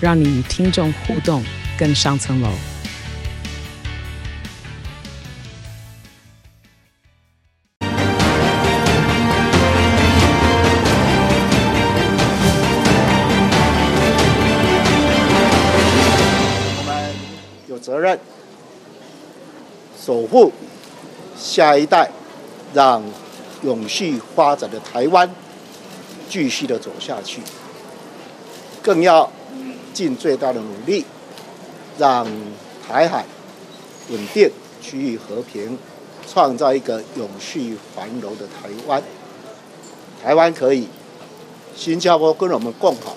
[0.00, 1.44] 让你与听众互动
[1.76, 2.48] 更上层楼。
[16.76, 17.14] 我们
[17.66, 18.18] 有责任
[20.00, 20.52] 守护
[21.36, 22.08] 下一代，
[22.72, 23.02] 让
[23.62, 25.28] 永续发展的台湾。
[26.30, 27.40] 继续的走下去，
[28.82, 29.32] 更要
[29.92, 31.04] 尽最大的努力，
[31.98, 32.26] 让
[32.86, 33.24] 台海
[34.10, 35.78] 稳定、区域和平，
[36.26, 39.02] 创造一个永续繁荣的台湾。
[40.22, 40.88] 台湾可以，
[41.76, 43.14] 新加坡跟我们共好，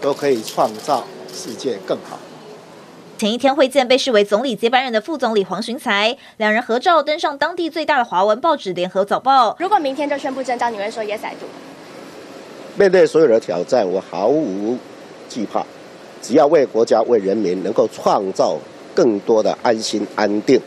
[0.00, 2.18] 都可以创造世界更好。
[3.16, 9.50] 前一天会见被视为总理接班人的副总理黄循财，两人合照登上当地最大的华文报纸《联合早报》。
[9.60, 11.46] 如果明天就宣布征召，你会说 yes I do？
[12.76, 14.76] 面对所有的挑战，我毫无
[15.30, 15.64] 惧怕。
[16.26, 18.56] 只要为国家、为人民能够创造
[18.94, 20.58] 更多的安心、安定，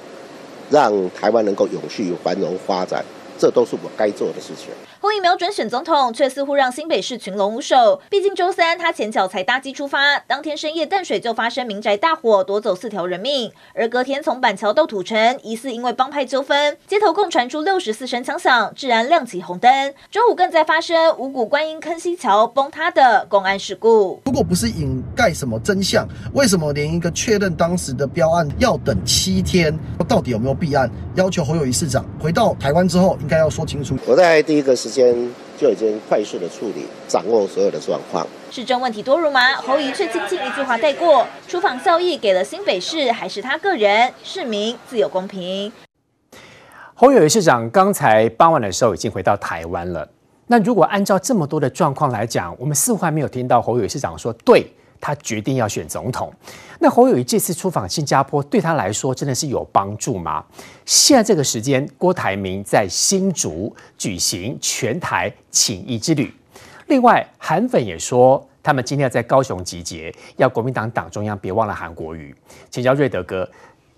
[0.70, 3.04] 让台湾能够永续繁荣发展。
[3.40, 4.70] 这都是我该做的事情。
[5.08, 8.02] 故意瞄准选总统，却似乎让新北市群龙无首。
[8.10, 13.50] 毕竟周三他前脚才搭机出发，当天深夜淡水就发生民宅大火，夺走四条人命。
[13.74, 19.94] 而隔天从板桥到土城，疑似因为帮派纠纷，街头共传出六十四声枪响，治安亮起红灯。
[20.12, 24.22] 周五更在发生五股观音坑溪桥崩塌的公安事故。
[24.26, 29.74] 如果不是掩盖什么真相，为什么连一个确认当时的标案要等七天？
[30.06, 30.92] 到底有没有弊案？
[31.16, 33.18] 要求侯友谊市长回到台湾之后。
[33.22, 33.96] 应该要说清楚。
[34.08, 35.16] 我在第一个时间
[35.56, 38.26] 就已经快速的处理，掌握所有的状况。
[38.50, 41.24] 市政问题多如麻，侯友宜却轻轻一句话带过。
[41.48, 44.12] 出访效益给了新北市，还是他个人？
[44.24, 45.72] 市民自有公平。
[46.96, 50.10] 侯友宜市长刚才傍晚的时候已经回到台湾了。
[50.48, 54.66] 那如果按照这么多的状况来讲，我们似乎还没有听到侯友宜市长说对。
[55.00, 56.32] 他决定要选总统，
[56.80, 60.44] 那侯友宜这次出访新加坡对他来说真的是有帮助吗？
[60.86, 66.34] 现在这个时间，郭台铭在新竹举行全台请益之旅。
[66.88, 72.36] 另外，韩粉也说他们今天要在高雄集结，要国民党党中央别忘了韩国瑜。
[72.70, 73.50] 请教瑞德哥，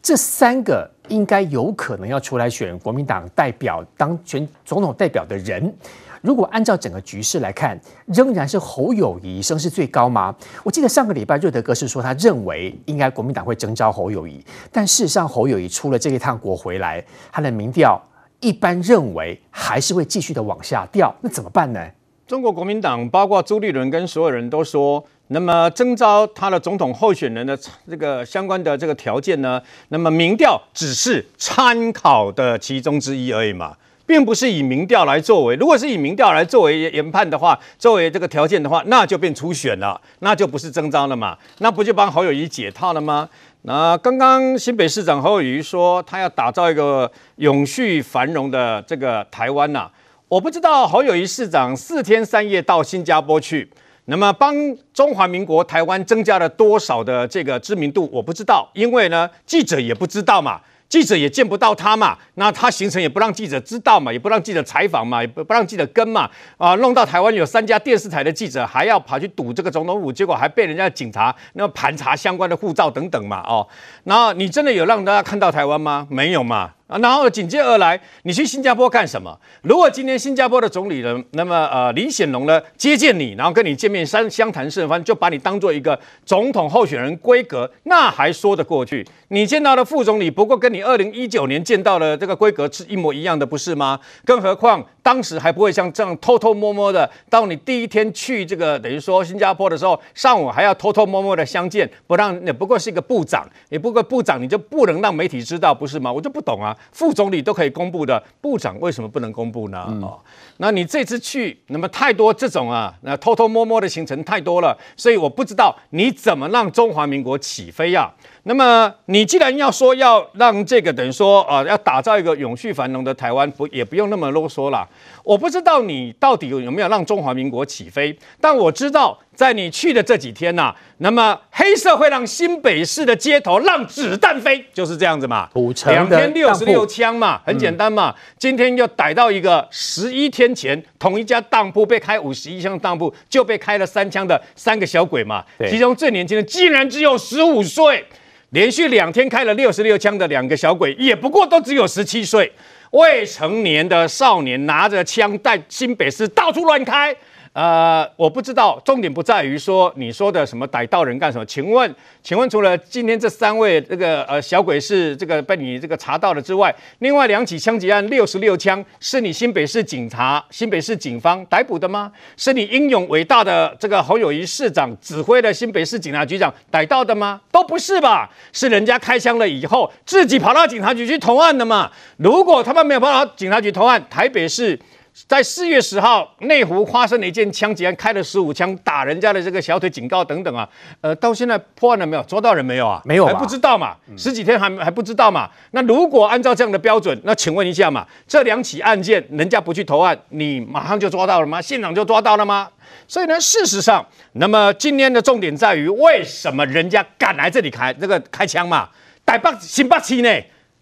[0.01, 5.73] 这三个应该有可能要出来选国民党代表当选总统代表的人。
[6.21, 10.35] 如果按照整个局势来看，仍然是侯友宜声势最高吗？
[10.63, 18.01] 我记得上个礼拜瑞德哥是说他认为应该国民党会征召侯友宜，但事实上侯友宜出了这一趟国回来，他的民调
[18.39, 21.79] 一般认为还是会继续的往下掉，那怎么办呢？
[22.27, 27.57] 中国国民党包括朱立伦跟所有人都说，那么征召他的总统候选人的
[27.89, 33.75] 这个相关的这个条件呢，那么民调只是参考的其中之一而已嘛。
[34.09, 43.29] 并不是以民调来作为，如果是以民调来作为研判的话，作为这个条件的话，那就变初选了，那就不是征召了嘛，那不就帮侯友谊解套了吗？
[43.61, 49.87] 那刚刚新北市长侯友谊说，他要打造一个永续繁荣的这个台湾呐、
[50.27, 53.69] 我不知道侯友谊市长四天三夜到新加坡去，
[54.05, 54.55] 那么帮
[54.91, 60.59] 中华民国台湾增加了多少的这个知名度，我不知道，因为呢，记者也不知道嘛。
[60.89, 73.67] 记者也见不到他嘛，那他行程也不让记者知道嘛，也不让记者采访嘛，也不不让记者跟嘛，啊，弄到台湾有三家电视台的记者还要跑去堵这个总统府，结果还被人家警察那盘查相关的护照等等嘛，哦，
[74.03, 76.07] 然后你真的有让大家看到台湾吗？
[76.09, 76.71] 没有嘛。
[76.89, 79.39] 啊，然后紧接而来，你去新加坡干什么？
[79.61, 89.05] 如果今天新加坡的总理人，那么呃李显龙呢接见你，然后跟你见面相相谈甚欢，就把你当做一个总统候选人规格，那还说得过去。
[89.27, 93.99] 你见到的副总理不过跟你二零一九年见到的这个规格是一模一样的，不是吗？
[94.25, 106.13] 更何况当时还不会像这样偷偷摸摸的，到你第一天去这个等于说新加坡的时候，上午还要偷偷摸摸的相见，不让也不过是一个部长，也不过部长你就不能让媒体知道，不是吗？
[106.13, 106.77] 我就不懂啊。
[106.91, 109.83] 副总理都可以公布的，部长为什么不能公布呢？
[109.87, 110.19] 嗯、哦，
[110.57, 118.13] 那你这次去，那么太多这种啊，那偷偷摸摸的行程太多了，所以我不知道你怎么让中华民国起飞呀、啊？
[118.43, 124.87] 那么你既然要说要让这个等于说啊，要打造一个永续繁荣的台湾，不也不用那么啰嗦了。
[125.23, 135.49] 我不知道你到底有有没有让中华民国起飞，但我知道在你去的这几天呐、啊，那么黑社会让新北市的街头让子弹飞，就是这样子嘛。
[135.85, 138.09] 两天六十六枪嘛，很简单嘛。
[138.09, 148.05] 嗯、今天又逮到一个十一天前同一家当铺被开五十一枪的当铺就被开了三枪的三个小鬼嘛，其中最年轻的竟然只有十五岁。
[148.51, 152.51] 连续两天开了六十六枪的两个小鬼，也不过都只有十七岁，
[152.91, 157.15] 未成年的少年拿着枪在新北市到处乱开。
[157.59, 161.45] 呃，我不知道，重点不在于说你说的什么逮到人干什么？
[161.45, 172.09] 请问，请问除了今天这三位这个呃小鬼是这个被你这个查到了之外，另外两起枪击案六十六枪是你新北市警察、新北市警方逮捕的吗？
[172.37, 177.41] 是你英勇伟大的这个侯友谊市长指挥的新北市警察局长逮到的吗？
[177.51, 178.29] 都不是吧？
[178.53, 181.91] 是人家开枪了以后自己跑到警察局去投案的嘛？
[182.15, 184.79] 如果他们没有跑到警察局投案，台北市。
[185.27, 190.67] 在四月十号，内湖发生了一件枪击案，开了十五枪打人家的这个小腿警告等等啊，
[191.01, 192.23] 呃，到现在破案了没有？
[192.23, 193.01] 抓到人没有啊？
[193.03, 193.95] 没有，还不知道嘛？
[194.17, 195.49] 十几天还还不知道嘛？
[195.71, 201.61] 那如果按照这样的标准，那请问一下嘛，这两起案件人家不去投案，你马上就抓到了吗？
[201.61, 202.69] 现场就抓到了吗？
[203.07, 208.87] 所以呢，事实上，那么今天的重点在于，为什么人家敢来这里开这个开枪嘛？
[209.25, 210.29] 台北新北市呢？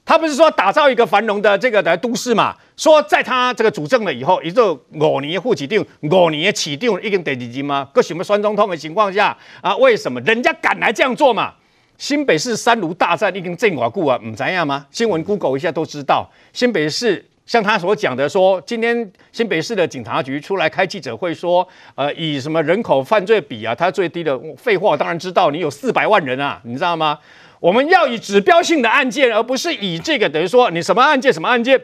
[0.08, 2.56] 他不是说打造一个繁荣的这个的都市嘛？
[2.78, 7.90] 说在他这个主政了以后，也就五年的副市长，五年的市长已经第二任吗？
[7.94, 9.76] 各什么选总统的情况下啊？
[9.76, 11.54] 为什么人家敢来这样做嘛？
[11.98, 14.86] 新北市三芦大战已经震瓦固啊，唔知样吗？
[14.92, 16.32] 新闻 Google 一下都知道。
[16.54, 27.20] 新北市像他所讲的说，今天新北市的警察局出来开记者会说，呃，以什么人口犯罪比啊，他最低的废话，当然知道你有四百万人啊，你知道吗？
[27.60, 31.80] 我们要以指标性的案件，而不是以这个等于说你什么案件什么案件，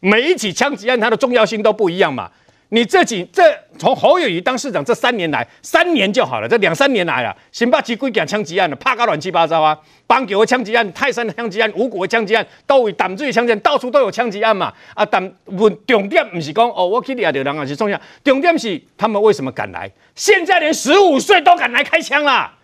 [0.00, 2.30] 每一起枪击案它的重要性都不一样嘛。
[2.70, 3.42] 你这几这
[3.78, 14.70] 从侯友宜当市长这三年来，三年就好了，这两三年来了，新北市几件枪击案了，啪个乱七八糟啊，板桥的枪击案、泰山的枪击案、五股的枪击案，都为淡水枪击案，到处都有枪击案嘛。
[14.94, 19.90] 啊，但问重点不是讲哦，我去抓到人啊是重要，重点是他们为什么敢来？
[20.14, 22.54] 现在连十五岁都敢来开枪啦，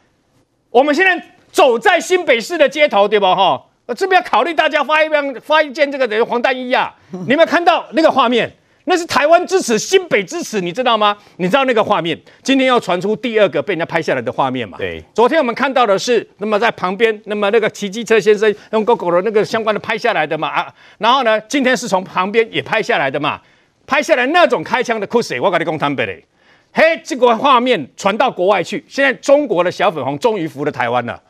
[0.71, 1.34] 我们现在。
[1.55, 3.25] 走在新北市的街头，对不？
[3.27, 3.65] 哈，
[3.97, 6.93] 这边要考虑大家发一张发一件这个等于黄单衣啊。
[7.13, 8.53] 你有没有看到那个画面？
[8.87, 11.17] 那是台湾支持新北支持，你知道吗？
[11.37, 12.21] 你知道那个画面？
[12.43, 14.77] 今天要传出第二个被人家拍下来的画面嘛？
[14.77, 15.01] 对。
[15.15, 20.67] 昨天我们看到的是，那么在旁边，那么那个骑机车先生用 GoGo 的那个相关的拍下来的嘛啊。
[20.99, 23.41] 然后呢，今天是从旁边也拍下来的嘛，
[23.87, 26.25] 拍下来那种开枪的酷死，我跟你讲坦白嘞，
[26.73, 31.23] 嘿，这个画面传到国外去，现在中国的小粉红终于服了台湾了。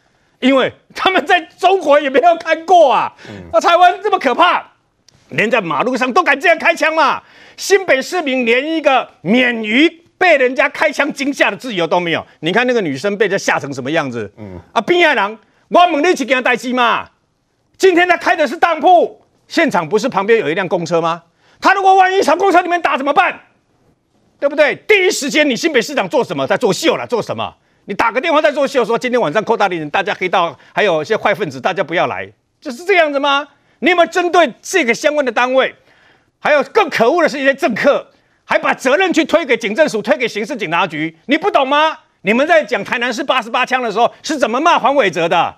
[0.44, 3.11] 因为他们在中国也没有看过啊，
[3.50, 4.62] 那台湾这么可怕，
[5.31, 7.23] 连在马路上都敢这样开枪嘛？
[7.56, 9.88] 新北市民连一个免于
[10.19, 12.25] 被人家开枪惊吓的自由都没有。
[12.41, 14.31] 你看那个女生被这吓成什么样子？
[14.37, 15.35] 嗯啊，边爱郎，
[15.69, 17.08] 我问你去给他带机嘛？
[17.79, 21.23] 今天他开的是当铺，现场不是旁边有一辆公车吗？
[21.58, 23.41] 他如果万一从公车里面打怎么办？
[24.38, 24.76] 对不对？
[24.87, 26.46] 第一时间你新北市长做什么？
[26.46, 27.06] 在作秀了？
[27.06, 27.55] 做什么？
[27.86, 33.46] 你打个电话在作秀，说今天晚上扩大林，大家黑道还有一些坏分子，大家不要来，就是这样子吗？
[33.81, 35.75] 你有没有针对这个相关的单位？
[36.38, 38.10] 还有更可恶的是一些政客，
[38.44, 41.98] 还把责任去推给警政署，推给刑事警察局，你不懂吗？
[42.22, 45.56] 你们在讲台南市八十八枪的时候，是怎么骂黄伟哲的？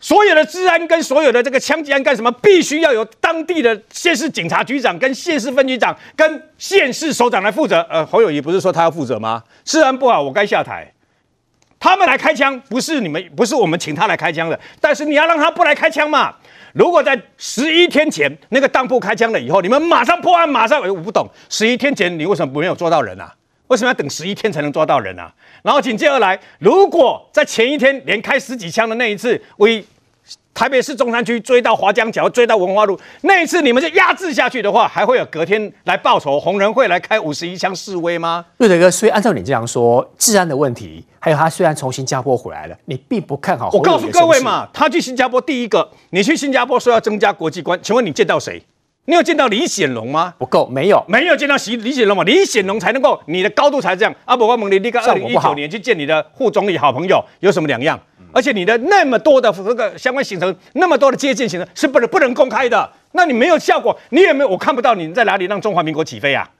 [0.00, 2.30] 所有的治安跟所有的这个枪击案干什么？
[2.32, 7.80] 必须要由当地的县市警察局长、跟县市分局长、跟县市首长来负责。
[7.90, 9.42] 呃，侯友谊不是说他要负责吗？
[9.64, 10.93] 治安不好，我该下台。
[11.84, 14.58] 他们来开枪，不是你们，不是我们请他来开枪的。
[14.80, 16.34] 但是你要让他不来开枪嘛？
[16.72, 20.80] 如果在十一天前那个当铺开枪了以后，你们马上破案，马上……
[20.80, 23.34] 我不懂，十一天前你为什么没有抓到人啊？
[23.66, 25.30] 为什么要等十一天才能抓到人啊？
[25.62, 29.84] 然后紧接而来，如果在前一天连开十几枪的那一次，为
[30.54, 38.44] 台北市中山区追到华江桥，追到文化路，那一次你们就压制下去的话，还会有隔天来报仇，红人会来开五十一枪示威吗？
[38.58, 43.68] 瑞德哥，所以按照你这样说，治安的问题，还有他虽然从新加坡回来了，你并不看好。
[43.72, 48.62] 我告诉各位嘛，他去新加坡第一个，你去新加坡说要增加国际观，请问你见到谁？
[49.06, 50.32] 你有见到李显龙吗？
[50.38, 52.24] 不够，没有，没有见到李李显龙嘛？
[52.24, 54.14] 李显龙才能够，你的高度才这样。
[54.24, 58.00] 阿伯我问你，你跟二零一九年去见你的副总理好朋友有什么两样？
[58.34, 62.90] 而且你的那么多的这个相关行程，那么多的接近行程是不能不能公开的。
[63.12, 66.50] 那你没有效果，你也没有，我看不到你在哪里让中华民国起飞啊？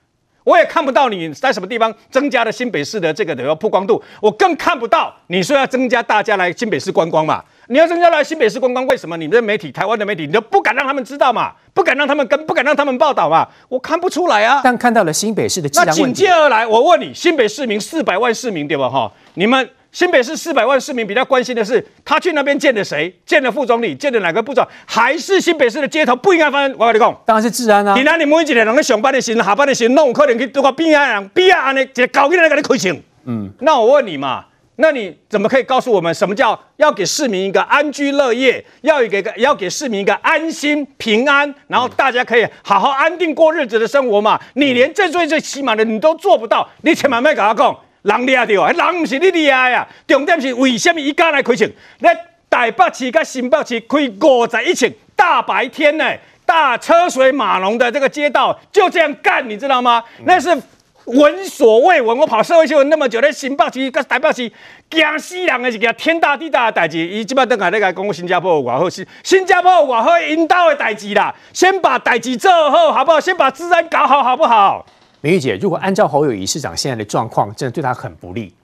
[0.45, 7.43] 我也看不到你在什么地方增加了新北市的这个的曝光度，我更看不到你说要增加大家来新北市观光嘛？
[7.69, 11.53] 你要增加来新北市观光，为什么你们的媒体、台湾的媒体，你都不敢让他们知道嘛？
[11.73, 13.49] 不敢让他们跟，不敢让他们报道嘛？
[13.71, 14.61] 我看不出来啊。
[14.63, 18.87] 但看到了新北市的，那紧接而来，我问你，新北市民四百万市民对吧？
[18.87, 23.15] 哈，你们新北市四百万市民比较关心的是，他去那边见了谁？
[23.25, 23.95] 见了副总理？
[23.95, 24.67] 见了哪个部长？
[24.85, 26.75] 还是新北市的街头不应该发生？
[26.77, 27.95] 我跟你讲，当然是治安啊。
[27.97, 32.97] 你那你每一个人上班的时候、下班的时候，弄可能去对个边啊人、边啊安尼，一个高个人给你开枪。
[33.27, 34.47] 嗯，那我问你嘛？
[34.75, 44.41] 那你怎么可以告诉我们什么叫要给市民一个安居乐业，要给个要给市民一个安心平安，然后大家可以好好安定过日子的生活嘛？
[44.55, 51.69] 你连这最最起码的你都做不到，你千万别跟他讲，人掠着啊，人毋是你厉害呀，重点是为什么伊敢来开枪？
[51.99, 52.11] 那
[52.49, 56.05] 台北市甲新北市开五十一枪，大白天呢，
[56.47, 60.05] 大车水马龙的这个街道就这样干，你知道吗？
[60.25, 60.57] 那是。
[61.07, 64.51] 闻所未闻，我跑社会新闻那么久，在新北市、甲台北市，
[64.89, 66.97] 惊死人的一件天大地大的代志。
[66.97, 71.35] 伊即摆等下咧个讲新加坡有偌好，新新加坡有偌好引导的代志啦。
[71.53, 73.21] 先把代志做好，好不好？
[73.21, 74.87] 先把治安搞好，好不好？
[75.25, 78.55] 明玉姐，如果按照侯友宜市长现在的状况，真的对他很不利。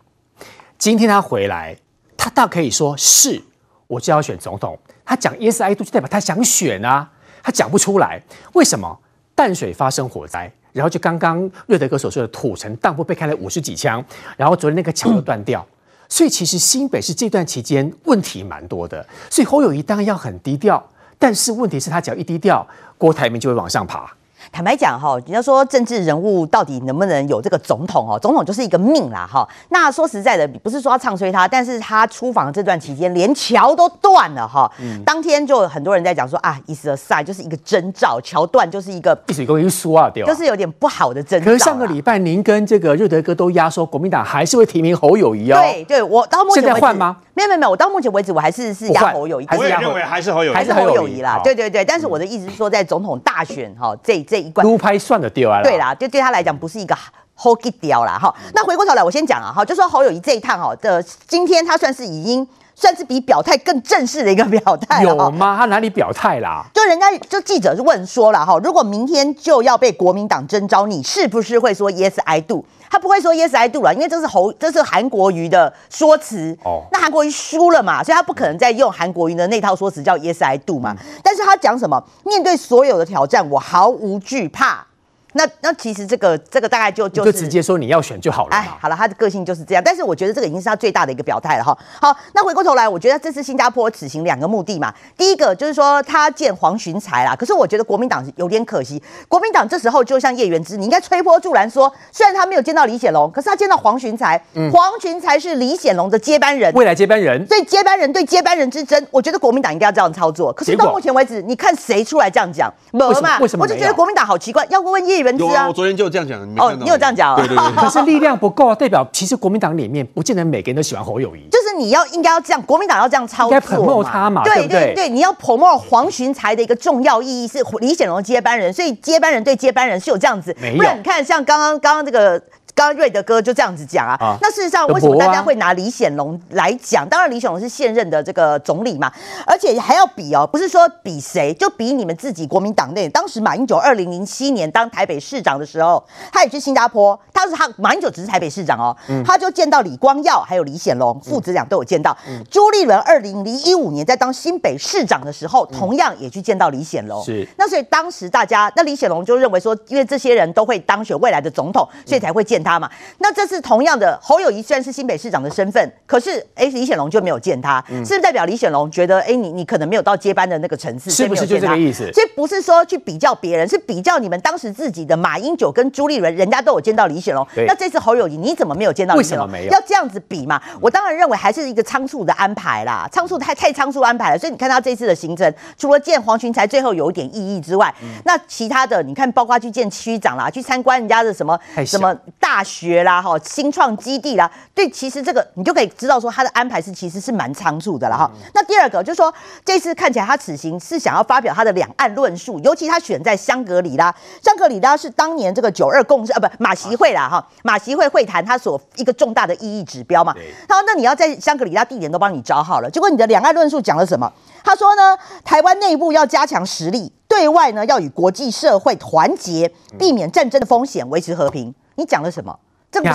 [0.77, 1.75] 今天他回来，
[2.19, 3.43] 他大可以说是
[3.87, 4.79] 我就要选总统。
[5.03, 7.11] 他讲 yes I do 就代表他想选啊，
[7.43, 8.21] 他讲不出来，
[8.53, 9.01] 为什么？
[9.35, 10.53] 淡水发生火灾。
[10.75, 14.05] 然后就刚刚瑞德哥所说的土城当铺被开了五十几枪，
[14.37, 15.67] 然后昨天那个桥又断掉，
[16.11, 20.87] 所以其实新北市这段期间问题蛮多的，所以侯友宜当然要很低调，
[21.19, 22.67] 但是问题是他只要一低调，
[22.99, 24.15] 郭台铭就会往上爬。
[24.53, 28.19] 坦白讲哈，你要说政治人物到底能不能有这个总统哦？
[28.19, 29.49] 总统就是一个命啦哈。
[29.69, 34.71] 那说实在的，不是说要唱衰他，但是他出访这段期间连桥都断了哈。
[34.81, 35.03] 嗯。
[35.05, 41.45] 当天就很多人在讲说啊，is a sign 就是一个征兆，桥断就是一个一水沟一疏啊，对就是有点不好的征兆。
[41.45, 45.59] 可是上个礼拜您跟这个瑞德哥都压说国民党还是会提名侯友谊哦。
[45.61, 47.17] 对对，我到目前为止现在换吗？
[47.35, 51.41] 没有没有没有，我到目前为止我还是是压侯友谊，我也认为还是侯友谊，还是侯友谊啦。
[51.43, 55.63] 对对对，但是我的意思是说，在总统大选哈这这一关，撸拍算的掉啊。
[55.63, 56.97] 对啦，就对他来讲不是一个
[57.35, 58.35] 好给掉啦哈。
[58.55, 65.03] 那回过头来，我先讲啊哈，就说侯友谊这一趟哈的今天他算是已经算是比表态更正式的一个表态。
[65.03, 65.57] 有吗？
[65.59, 66.65] 他哪里表态啦？
[66.75, 72.65] 就人家就记者是问说了哈，如果明天就要被国民党征召，你是不是会说 Yes I do？
[72.91, 76.59] 他不会说 Yes I do 了，因为这是侯，这是韩国瑜的说辞。
[76.65, 80.95] 哦，那韩国瑜输了嘛，所以他不可能再用韩国瑜的那套说辞叫 Yes I do 嘛。
[80.99, 82.03] 嗯、但是他讲什么？
[82.25, 84.85] 面对所有的挑战，我毫无惧怕。
[85.33, 88.57] 那那其实这个这个大概就就是、就直接说你要选就好了。
[88.57, 89.83] 哎，好了，他的个性就是这样。
[89.85, 91.77] 但是我觉得这个已经是他最大的一个表态了哈。
[92.01, 94.93] 好，那回过头来，我觉得这次新加坡此行两个目的嘛。
[95.17, 97.35] 第一个就是说他见黄循财啦。
[97.37, 107.47] 可是我觉得国民党有点可惜，国民党这时候就像叶元之，你应该吹波助澜说，虽然他没有见到李显龙，可是他见到黄循财，嗯、黄循财是李显龙的接班人，未来接班人。
[107.47, 110.53] 所以接班人对接班人之争，我觉得国民党应该要这样操作。
[110.53, 112.73] 可是到目前为止，你看谁出来这样讲？
[112.93, 113.39] 没有嘛？
[113.39, 113.63] 为什么？
[113.63, 115.69] 我就觉得国民党好奇怪，要不问叶元之啊？
[115.69, 115.91] 我昨天。
[116.01, 117.73] 就这样讲，你哦，你有这样讲，对对对。
[117.77, 121.47] 可是力量不够，代表其实国民党里面不见得每个人都喜欢侯友谊。
[121.51, 132.41] 就是你要应该要这样，国民党要这样操作，应该 promote 他嘛，对对对，你要 promote 黄循财的一个重要意义是李显龙接班人，所以接班人对接班人是有这样子，不然你看像刚刚刚刚这个。
[132.75, 137.09] 刚刚瑞德哥就这样子讲啊，啊那事实上为什么大家会拿李显龙来讲？
[137.09, 139.13] 当然李显龙是现任的这个总理嘛，
[139.47, 143.09] 而且还要比哦，不是说比谁，就比你们自己国民党内。
[143.09, 152.17] 当时马英九二零零七年当台北市长的时候，他也去新加坡，他是他马英九只是台北市长哦，嗯、他就见到李光耀还有李显龙父子俩都有见到。
[152.29, 157.23] 嗯、朱立伦二零零一五年在当新北市长的时候，同样也去见到李显龙。
[157.25, 162.81] 是，那所以当时大家那李显龙就认为说，因为这些人都会当选未来的总统，所以才会见他。
[162.81, 172.11] 嘛，那这是同样的，侯友谊虽然是新北市长的身份，可是哎，李显龙就没有见他，嗯、是不是代表李显龙觉得哎，你你可能没有到接班的那个层次，是不是就这个意思？
[172.13, 179.47] 所以不是说去比较别人，是比较你们当时自己的马英九跟朱立伦，人家都有见到李显龙，那这次侯友谊你怎么没有见到李显龙？
[179.47, 179.73] 为什么没有？
[179.73, 180.61] 要这样子比嘛？
[180.81, 184.39] 我当然认为还是一个仓促的安排啦，仓促太太仓促安排了。
[184.39, 193.01] 所以你看他这次的行程，除了见黄群才最后有一点意义之外，嗯、那其他的你看，包括去见区长啦，去参观人家的什么什么大学。
[193.01, 198.31] 啦哈，新创基地啦，对，其实这个你就可以知道说他的安排是其实是蛮仓促的了哈。
[198.35, 199.33] 嗯、那第二个就是说，
[199.65, 210.35] 这次看起来他此行是想要发表他的两岸论述，尤其他选在香格里拉，香格里拉是当年这个九二共识啊，不马习会啦哈，马习会会谈他所一个重大的意义指标嘛。
[210.69, 214.31] 他说，那你要在香格里拉地点都帮你找好了，结果你的两岸论述讲了什么？
[214.63, 221.75] 他说呢，台湾内部要加强实力，对外呢要与国际社会团结，避免战争的风险，维持和平。
[222.01, 222.59] 你讲了什么？
[222.91, 223.13] 这不是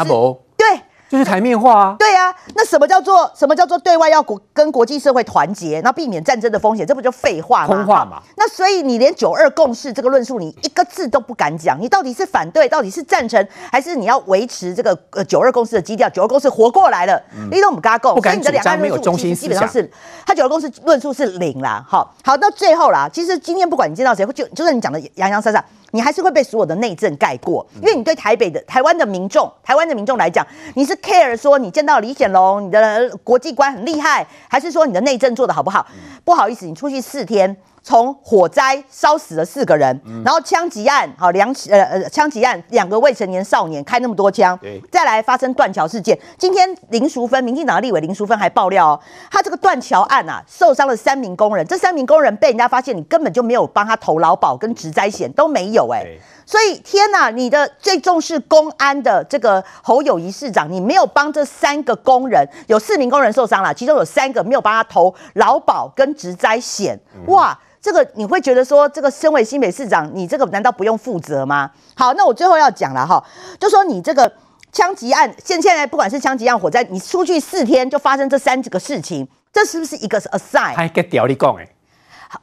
[0.55, 1.95] 对，就是台面化啊。
[1.99, 7.67] 对啊，那什么叫做什么叫做对外要国跟国际社会团结，那避免战争的风险，这不就废话吗？
[7.67, 8.21] 空话嘛。
[8.37, 16.07] 那所以你连九二共识这个论述，你一个字都不敢讲，你到底是反对，到底是赞成，还是你要维持这个呃九二共识的基调？
[16.09, 19.91] 九二共识活过来了，你都不敢讲，所以你的两岸论述其实基本上是，
[20.25, 21.83] 他九二共识论述是零啦。
[21.87, 25.63] 好，好到最后啦，其实今天不管你见到谁，就就算你讲的洋洋洒洒。
[25.95, 35.87] 你还是会被所有的内政盖过，因为你对台北的台湾的民众，台湾的民众来讲，你是 care 说你见到李显龙，你的国际观很厉害，还是说你的内政做得好不好？
[36.25, 37.55] 不好意思，你出去四天。
[37.85, 44.59] 从火灾烧死了四个人，嗯、然后枪击案，好两起呃呃枪击案，两个未成年少年开那么多枪，
[44.91, 46.17] 再来发生断桥事件。
[46.35, 48.99] 今天林淑芬，民进党的立委林淑芬还爆料哦，
[49.29, 56.03] 他这个断桥案啊，受伤了三名工人，这三名工人被人家发现，你根本就没有帮他投劳保跟职灾险都没有哎、
[56.45, 67.57] 所以天哪，你的最重视公安的这个侯友谊市长，你没有帮这三个工人，有四名工人受伤了，其中有三个没有帮他投劳保跟职灾险，哇！
[67.81, 71.69] 这个你会觉得说，这个身为新北市长，你这个难道不用负责吗？
[71.93, 73.23] 好，那我最后要讲了哈，
[73.59, 74.31] 就说你这个
[74.71, 80.73] 枪击案，现现在不管是枪击案、火灾，你出去四天就发生这三个事情，这是不是一个 assign？
[80.75, 81.67] 还给屌你讲哎。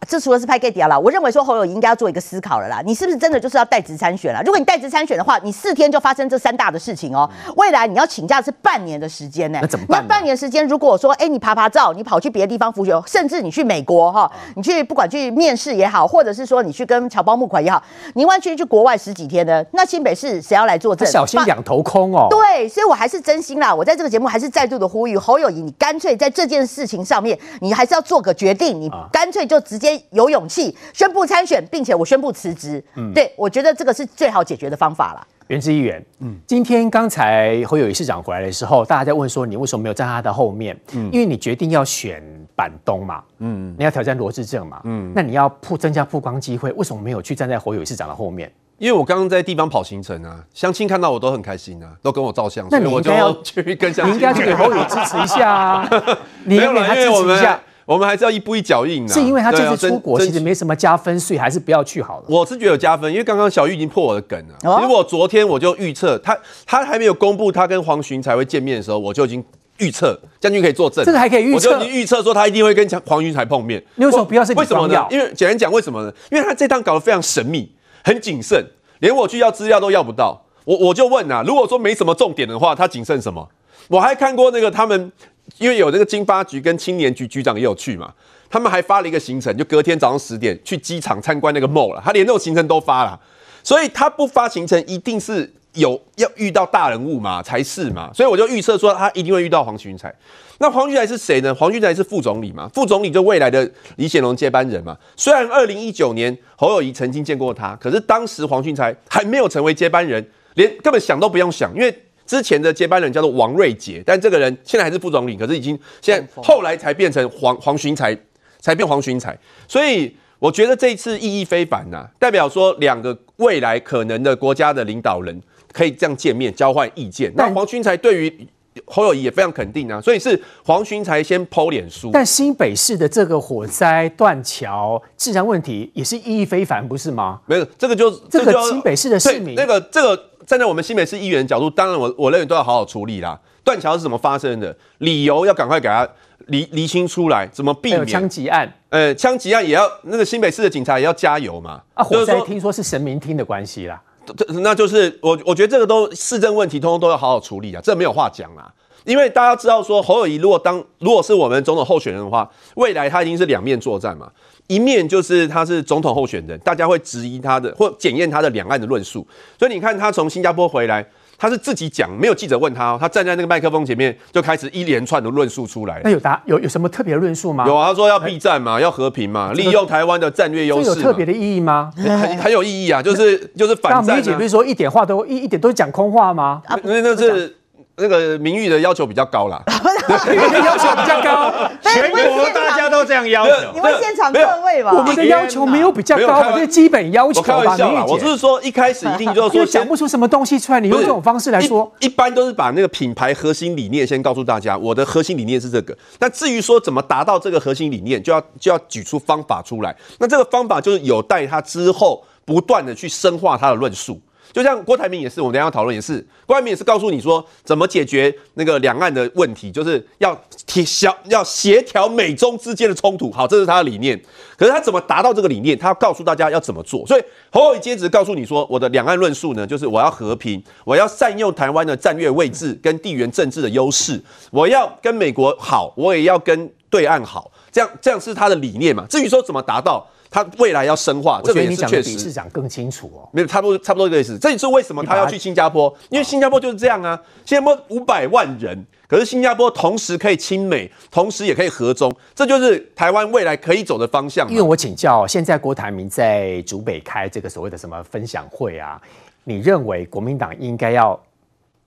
[0.09, 2.83] 这除了是拍 gay 了啦，我认为说侯友宜应该要做一个思考了啦。
[2.85, 4.43] 你是不是真的就是要代职参选了？
[4.43, 7.29] 如果你代职参选的话，你四天就发生这三大的事情哦。
[7.57, 9.59] 未来你要请假是半年的时间呢。
[9.63, 10.03] 那怎么办？
[10.03, 17.83] 那半年时间，如果说哎你爬爬照，你跑去别的地方服学，甚至你去美国哈，你去不管去面试也好，或者是说你去跟侨胞募款也好，
[18.15, 21.09] 你完全去国外十几天呢，那新北市谁要来作证？
[21.09, 22.27] 小心两头空哦。
[22.31, 23.75] 对，所以我还是真心啦。
[23.75, 30.75] 我在这个节目还是再度的呼吁侯友宜，你干脆在这件事情上面，你还是要做个决定，你干脆就直接有勇气。
[30.95, 32.83] 宣布参选，并且我宣布辞职。
[32.95, 35.27] 嗯，对，我觉得这个是最好解决的方法了。
[35.49, 40.75] 原之议员，嗯，今天刚才侯友宜市长回来的时候，大家在问说你为什么没有站在他的后面？
[40.95, 42.23] 嗯，因为你决定要选
[42.57, 48.51] 板东嘛，嗯，你要挑战罗志正嘛，嗯，那你要曝增加曝光机会，为什么没有去站在侯友宜市长的后面？
[48.79, 55.91] 因为我刚刚在地方跑行程啊，相亲看到我都很开心啊，都跟我照相，那你应该要去跟相亲，你应该去给侯友宜支持一下啊，
[56.45, 57.61] 你要给他支持一下。
[57.85, 62.25] 我们还是要一步一脚印的，是因为他这次出国其实没什么加分，所以还是不要去好了。
[62.29, 64.55] 我是觉得有加分，因为刚刚小玉已经破我的梗了。
[64.61, 69.45] 其实我昨天我就预测他，他还没有公布他跟黄循才会见面的时候，我就已经
[69.79, 71.05] 预测，将军可以作证。
[71.05, 73.83] 这个还可以预测，我就已经预测说他一定会跟黄循财碰面。
[73.97, 75.07] 你为什么不要是为什么呢？
[75.11, 76.13] 因为简单讲，为什么呢？
[76.31, 77.73] 因为他这趟搞得非常神秘，
[78.05, 78.65] 很谨慎，
[79.01, 80.41] 连我去要资料都要不到。
[80.65, 83.49] 我我就问啊，如果说没什么重点的话，他谨慎什么？
[83.89, 85.13] 我还看过那个他们，
[85.59, 88.13] 因为有那个经发局跟青年局局长也有去嘛。
[88.49, 92.03] 他们还发了一个行程，就隔天早上十点去机场参观那个 mall 了。
[92.05, 93.19] 他连那种行程都发了，
[93.63, 98.11] 所以他不发行程一定是有要遇到大人物嘛，才是嘛。
[98.13, 100.15] 所以我就预测说他一定会遇到黄循财。
[100.59, 101.55] 那黄俊才是谁呢？
[101.55, 104.95] 黄俊才是副总理嘛，副总理就未来的李显龙接班人嘛。
[105.17, 118.19] 虽然二零一九年侯友宜曾经见过他，可是当时黄俊才还没有成为接班人，连根本想都不用想，因为之前的接班人叫做王瑞杰，但这个人现在还是副总理，可是已经现在后来才变成黄黄循才。
[118.65, 125.37] 才变黄循才，所以我觉得这一次意义非凡呐、啊，代表说两个未来可能的国家的领导人
[125.73, 127.33] 可以这样见面交换意见。
[127.35, 128.49] 那黄循才对于
[128.87, 132.11] 侯友谊也非常肯定啊，所以是黄循才先 PO 脸书。
[132.13, 137.41] 但新北市的这个火灾断桥治安问题也是意义非凡，不是吗？
[137.47, 143.41] 没有，这个就这个新北市的市民，那个这个站在我们新北市议员的角度，当然我我认为都要好好处理啦。
[143.65, 144.77] 断桥是怎么发生的？
[144.99, 146.07] 理由要赶快给他。
[146.49, 148.71] 厘厘清出来，怎么避免枪击案？
[148.91, 151.81] 呃，枪击案也要那个新北市的警察也要加油嘛。
[151.95, 154.03] 啊，火灾听说是神明厅的关系啦。
[154.27, 158.71] 这那就是我我觉得这个都市政问题，通通都要好好处理啊，这没有话讲啦。
[159.05, 164.31] 因为大家知道说侯友宜如果当如果是我们总统候选人的话，未来他已经是两面作战嘛，
[164.67, 169.27] 一面就是他是总统候选人，大家会质疑他的或检验他的两岸的论述。
[169.59, 171.07] 所以你看他从新加坡回来。
[171.39, 176.01] 他是自己讲，没有记者问他哦，他站在那个麦克风前面就开始一连串的论述出来。
[176.05, 177.65] 那有答有有什么特别的论述吗？
[177.67, 180.91] 有啊，他说要避战嘛，要和平嘛，利用台湾的战略优势。
[180.91, 181.91] 有特别的意义吗？
[181.97, 184.17] 很很有意义啊，就是就是反战。
[184.19, 186.63] 梅姐不是说一点话都一一点都是讲空话吗？
[186.67, 187.57] 啊，那那是。
[187.97, 189.63] 那个名誉的要求比较高啦，
[190.27, 191.53] 名誉的要求比较高，
[191.83, 193.73] 全国大家都这样要求。
[193.75, 197.47] 你问现场各位吧，我们的要求没有比较高，这是基本要求吧？
[197.47, 205.97] 开玩笑啦，我就是说一开始一定就是说讲不出什么东西出来，你用这种方式来说，一般都是把那个品牌核心理念先告诉大家，我的核心理念是这个。
[206.19, 209.95] 那至于说怎么达到这个核心理念，就要就要举出方法出来。
[210.19, 214.19] 那这个方法就是有待他之后不断的去深化他的论述。
[214.53, 223.31] 就像郭台铭也是，我们等下要讨论也是，郭台铭也是告诉你说怎么解决那个两岸的问题，就是要协要协调美中之间的冲突。
[223.33, 224.21] 好，这是他的理念。
[224.57, 225.77] 可是他怎么达到这个理念？
[225.77, 227.07] 他要告诉大家要怎么做。
[227.07, 237.51] 所以侯友宜接着告诉你说，我的两岸论述呢，就是我要和平，我要善用台湾的战略位置跟地缘政治的优势，我要跟美国好，我也要跟对岸好。
[237.73, 239.07] 这样这样是他的理念嘛？
[239.09, 240.07] 至于说怎么达到？
[240.33, 242.09] 他未来要深化，这个也是确实。
[242.09, 243.29] 比市长更清楚哦。
[243.33, 244.39] 没有，差不多差不多这个意思。
[244.39, 245.95] 这也是为什么他要去新加坡？
[246.09, 247.21] 因为新加坡就是这样啊。
[247.45, 254.49] 新加坡五百万人，可是新加坡同时可以亲美，同时也可以和中，这就是台湾未来可以走的方向。
[254.49, 258.99] 因为我请教，现在郭台铭在竹北开这个所谓的什么分享会啊？
[259.45, 261.21] 你认为国民党应该要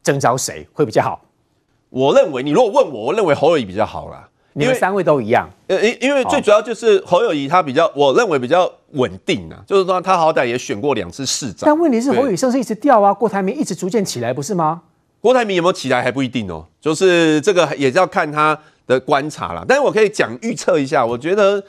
[0.03, 1.19] 征召谁会比较好？
[1.89, 4.24] 我认为，你如果问我，我认为侯友宜比较好啦。
[4.57, 11.63] 你们三位都一样，呃，因因为最主要就是侯友谊他比较，我认为比较稳定啊，就是说他好歹也选过两次市长。
[11.65, 14.81] 但问题是侯友宜声势一直掉啊，郭台铭一直逐渐起来，不是吗？
[15.19, 19.65] 郭台铭有没有起来还不一定哦，就是这个也是要看他的观察啦。
[19.67, 21.61] 但是我可以讲预测一下，我觉得，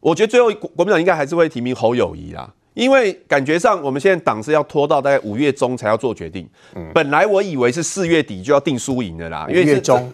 [0.00, 2.50] 我觉得最后国民党应该还是会提名侯友谊啦。
[2.72, 6.48] 因为感觉上，我们现在党是要拖到大概五月中才要做决定。
[6.74, 10.10] 嗯，本来我以为是四月底就要定输赢的啦，因为是中，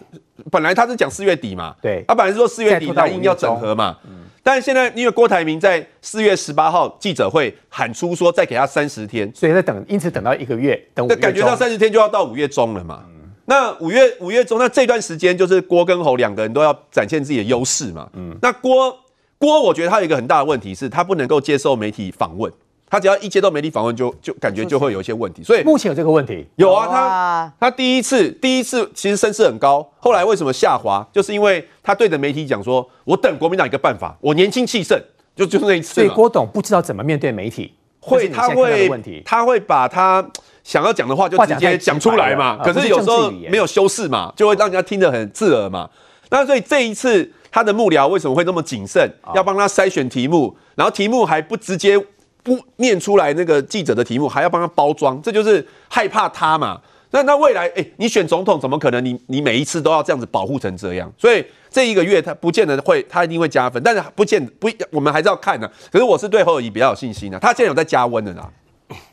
[0.51, 13.05] 本来他是讲四月底嘛，对，他本来是说四月底蓝营要整合嘛，嗯，但是现在因为郭台铭在四月十八号记者会喊出说再给他三十天，所以在等，因此等到一个月，等感觉到三十天就要到五月中了嘛。
[13.09, 18.09] 嗯，那五月五月中，那这段时间就是郭跟侯两个人都要展现自己的优势嘛。
[18.15, 18.97] 嗯，那郭。
[19.41, 22.53] 郭，我觉得他有一个很大的问题是，他不能够接受媒体访问。
[22.91, 25.43] 他只要一接到媒体访问就，就就感觉就会有一些问题。
[25.43, 26.47] 所以目前有这个问题？
[26.57, 31.07] 有啊，他他第一次第一次其实声势很高，后来为什么下滑？
[31.13, 34.99] 就是因为他对着媒体讲说：“我等国民党一个办法，我年轻气盛。”
[35.37, 35.95] 就就是那一次。
[35.95, 38.91] 所以郭董不知道怎么面对媒体，会他会
[39.25, 40.27] 他会把他
[40.65, 42.59] 想要讲的话就直接讲出来嘛。
[42.65, 45.89] 可是有时候没有修饰嘛，就会让人家听得很刺耳嘛。
[46.31, 47.33] 那所以这一次。
[47.51, 49.11] 他的幕僚为什么会那么谨慎？
[49.35, 51.99] 要帮他筛选题目，然后题目还不直接
[52.49, 56.81] 不念出来，那个记者的题目还要帮他包装，这就是害怕他嘛。
[57.11, 59.21] 那那未来，哎、你选总统怎么可能你？
[59.27, 61.13] 你每一次都要这样子保护成这样？
[61.19, 68.51] 所以这一个月他不见得会，他一定会加分，但是不见不，我们还是要看呢、可是我是对侯友宜比较有信心的、啊，他现在有在加温的啦。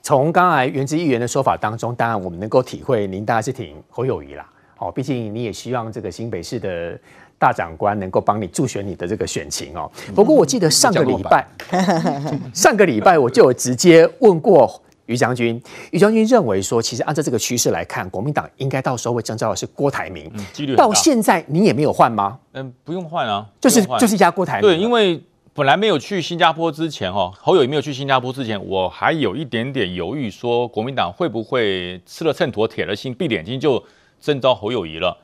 [0.02, 4.50] 从刚才元之议员的说法当中，当然我们能够体会，您当然是挺侯友谊啦。
[4.78, 6.98] 哦，毕竟你也希望这个新北市的。
[7.46, 9.92] 大长官能够帮你助选你的这个选情哦。
[10.16, 11.46] 不过我记得上个礼拜，
[12.56, 20.28] 上个礼拜我就有直接问过于将军，于将军认为说，其实按照这个趋势来看，国民党应该到时候会征召的是郭台铭。
[20.34, 22.40] 嗯，几率到现在你也没有换吗？
[22.54, 24.62] 嗯，不用换啊，就是就是压郭台铭。
[24.62, 25.22] 对，因为
[25.54, 33.84] 本来没有去新加坡之前哦，侯友宜没有去新加坡之前，我还有一点点犹豫，说国民党会不会吃了秤砣铁了心，闭眼睛就
[34.20, 35.16] 征召侯友宜了。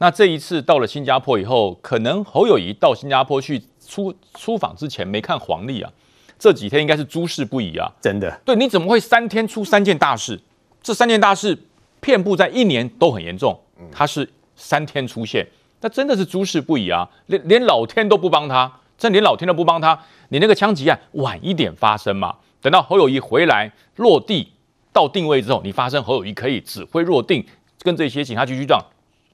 [0.00, 5.90] 那这一次到了新加坡以后，可能侯友谊到新加坡去出出访之前没看黄历啊，
[6.38, 8.40] 这几天应该是诸事不宜啊，真的。
[8.44, 10.40] 对，你怎么会三天出三件大事？
[10.80, 11.58] 这三件大事
[12.00, 13.58] 遍布在一年都很严重，
[13.90, 15.44] 他是三天出现，
[15.80, 24.52] 那真的是诸事不宜啊，连连老天都不帮他，真连老天都不帮他，你那个枪击案晚一点发生嘛，等到侯友谊回来落地
[24.92, 27.44] 到定位之后，你发生侯友谊可以指挥若定，
[27.82, 28.80] 跟这些警察局局长。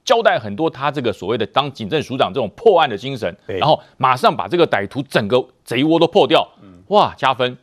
[0.04, 6.46] 交代很多他这个所谓的当警政署长这种破案的精神，然后马上把这个歹徒整个贼窝都破掉，
[6.88, 7.56] 哇，加分。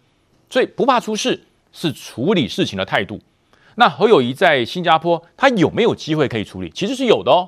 [0.49, 1.39] 所以不怕出事
[1.71, 3.19] 是处理事情的态度。
[3.75, 6.69] 那何友谊在新加坡，他有没有机会可以处理？
[6.71, 7.47] 其实是有的哦。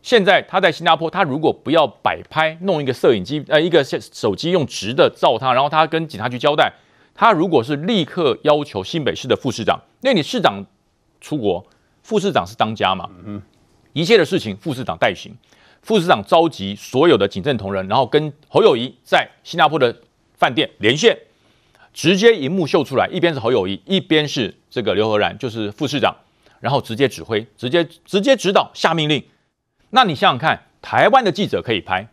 [0.00, 6.72] 现在他在新加坡，他如果不要摆拍，弄一个摄影机，呃，一个手机用直的照他，然后他跟警察局交代，
[7.14, 10.64] 他如果是立刻要求新北市的副市长，那你市长
[11.20, 11.66] 出国，
[12.02, 13.42] 副市长是当家嘛，嗯。
[13.98, 15.34] 一切的事情，副市长代行。
[15.82, 19.92] 副市长召集所有的警政同仁，然后跟侯友谊在新加坡的
[20.36, 21.18] 饭店连线，
[21.92, 26.14] 直接荧幕秀出来，一边是侯友谊，一边是这个刘和然，就是副市长，
[26.60, 29.20] 然后直接指挥，直接直接指导下命令。
[29.90, 32.06] 那你想想看，台湾的记者可以拍，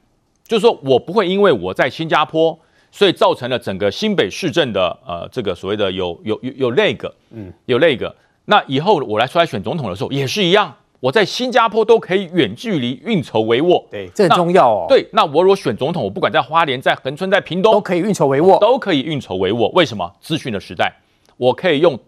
[0.48, 2.60] 就是说我不会因为我在新加坡，
[2.92, 8.16] 所以造成了整个新北市政的呃这个所谓的有有有有那个，嗯，有那个。
[8.46, 10.76] 那以后我来出来选总统的时候也是一样。
[11.00, 14.86] 我在新加坡都可以远距离运筹帷幄，对，这很重要哦。
[14.88, 19.70] 对，那我如果选总统，我不管在花莲、在恒春、在屏东，都可以运筹帷幄，都可以运筹帷幄。
[19.74, 20.12] 为什么？
[20.20, 20.92] 资讯的时代，
[21.38, 22.00] 我可以用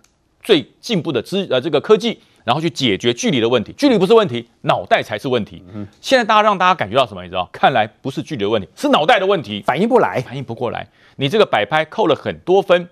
[0.42, 3.74] 最进步的资呃这个科技，然后去解决距离的问题。
[3.78, 5.62] 距离不是问题，脑袋才是问题。
[5.74, 7.22] 嗯，现在大家让大家感觉到什么？
[7.24, 7.48] 你知道？
[7.52, 10.88] 看来不是距离的问题，是脑袋的问题，反应不来，反应不过来。
[11.18, 12.88] 你这个摆拍扣了很多分，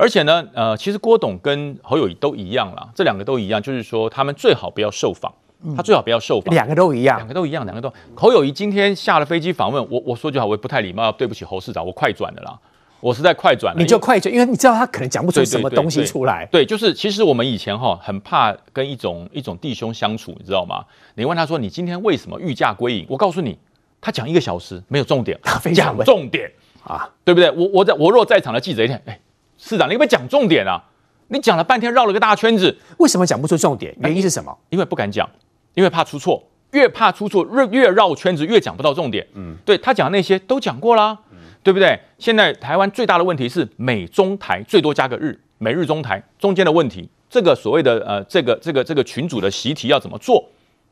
[0.00, 5.34] 而且呢，呃，其实郭董跟侯友宜都一样啦，这两个都一样，就是说他们最好不要受访，
[5.76, 7.92] 他最好不要受访，两个都一样，两个都一样，两个都。
[8.14, 12.56] 侯友宜今天下了飞机访问我，我说句好，我也不太礼貌，对不起侯市长，我快转了啦，
[13.00, 16.46] 我实在快转了，你就快转，因为你知道他可能讲不出什么东西出来。
[16.52, 20.84] 对，就是其实我们以前哈很怕跟一种一种弟兄相处，你知道吗？
[21.16, 23.04] 你问他说你今天为什么御驾归隐？
[23.08, 23.58] 我告诉你，
[24.00, 25.36] 他讲一个小时没有重点，
[25.74, 26.48] 讲重点
[26.84, 27.50] 啊，对不对？
[27.50, 29.18] 我我在我若在场的记者一天，哎。
[29.58, 30.82] 市长，你有没有讲重点啊？
[31.26, 33.94] 你讲了半天，绕了个大圈子，为什么讲不出重点？
[34.00, 34.56] 原因是什么？
[34.70, 35.28] 因为不敢讲，
[35.74, 36.42] 因为怕出错。
[36.72, 39.26] 越怕出错，越越绕圈子，越讲不到重点。
[39.34, 41.98] 嗯，对他讲那些都讲过啦，嗯、对不对？
[42.18, 47.08] 现在台湾最大的问题是美中台最多加个日，美日中台中间的问题。
[47.30, 50.46] 这个所谓的呃，这个这个这个群主的习题要怎么做？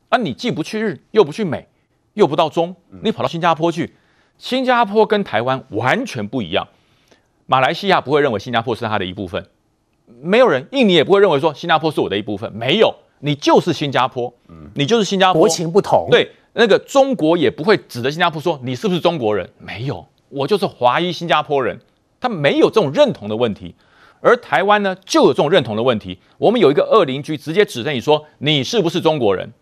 [0.09, 1.67] 啊，你既不去日，又不去美，
[2.15, 3.93] 又不到中，你跑到新加坡去，
[4.39, 6.67] 新加坡跟台湾完全不一样。
[7.49, 9.45] 马来西亚不会认为新加坡是它的一部分，
[10.21, 21.79] 没有人，印尼也不会认为说新加坡是我的一部分，没有，你就是新加坡，嗯，你就是新加坡，国情不同，对，那个中国也不会指着新加坡说你是不是中国人，没有，我就是华裔新加坡人，
[22.19, 23.73] 他没有这种认同的问题，
[24.19, 29.53] 而台湾呢就有这种认同的问题，我们有一个二邻居直接指着你说你是不是中国人，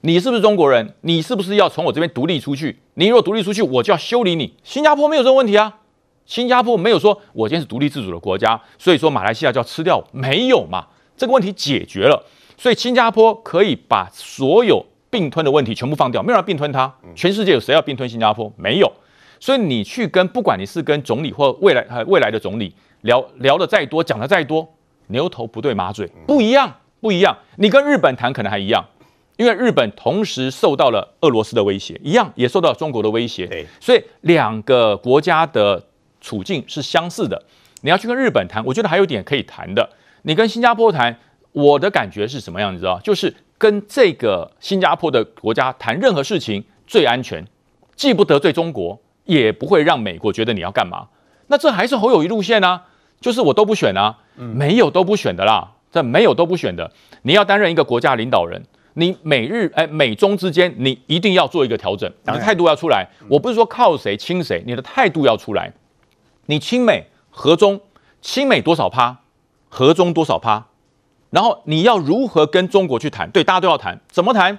[0.00, 5.80] 你是不是中国人，你是不是要从我这边独立出去，你若独立出去，我就要修理你，新加坡没有这个问题啊。
[6.28, 10.86] 新加坡没有说，我今天是独立自主的国家，所以说马来西亚就要吃掉，没有嘛？
[11.16, 12.22] 这个问题解决了，
[12.58, 16.94] 所以新加坡可以把所有并吞的问题全部放掉，没有人并吞它。
[17.16, 18.52] 全世界有谁要并吞新加坡？
[18.56, 18.92] 没有。
[19.40, 24.68] 所以你去跟不管你是跟总理或未来呃未来的总理聊聊的再多，讲的再多，
[25.06, 27.34] 牛头不对马嘴，不一样，不一样。
[27.56, 28.84] 你跟日本谈可能还一样，
[29.38, 33.46] 因为日本同时受到了俄罗斯的威胁，一样也受到中国的威胁。
[33.46, 35.82] 对，所以两个国家的。
[36.20, 37.42] 处境是相似的，
[37.82, 39.88] 你要去跟日本谈，我觉得还有点可以谈的。
[40.22, 41.16] 你跟新加坡谈，
[41.52, 42.74] 我的感觉是什么样？
[42.74, 47.44] 你知道，就是跟这个新加坡的国家谈任何事情最安全，
[47.94, 51.06] 既不得罪中国，也不会让美国觉得你要干嘛。
[51.46, 52.82] 那这还是侯友谊路线啊，
[53.20, 56.92] 就是我都不选啊，没有都不选的啦，这没有都不选的。
[57.22, 58.62] 你要担任一个国家领导人，
[58.94, 63.08] 你美日哎美中之间，你一定要做一个调整，你的态度要出来。
[63.28, 65.72] 我不是说靠谁亲谁，你的态度要出来。
[66.50, 67.78] 你亲美和中，
[68.22, 69.18] 亲美多少趴，
[69.68, 70.64] 和中多少趴，
[71.28, 73.30] 然后你要如何跟中国去谈？
[73.30, 74.58] 对，大家都要谈，怎么谈？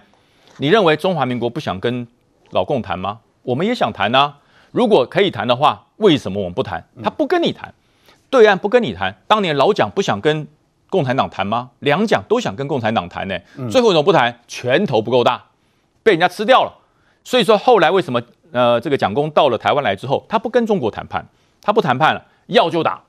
[0.57, 2.07] 你认为中华民国不想跟
[2.51, 3.21] 老共谈吗？
[3.41, 4.37] 我们也想谈啊。
[4.71, 6.87] 如果可以谈的话，为什么我们不谈？
[7.03, 7.73] 他不跟你谈，
[8.29, 9.19] 对岸不跟你谈。
[9.25, 10.47] 当年老蒋不想跟
[10.91, 11.71] 共产党谈吗？
[11.79, 13.35] 两蒋都想跟共产党谈呢。
[13.71, 14.41] 最后怎么不谈？
[14.47, 15.43] 拳头不够大，
[16.03, 16.71] 被人家吃掉了。
[17.23, 18.21] 所以说后来为什么
[18.51, 21.27] 呃这个蒋公到了台湾来之后，他不跟中国谈判？
[21.61, 23.03] 他不谈判了，要就打，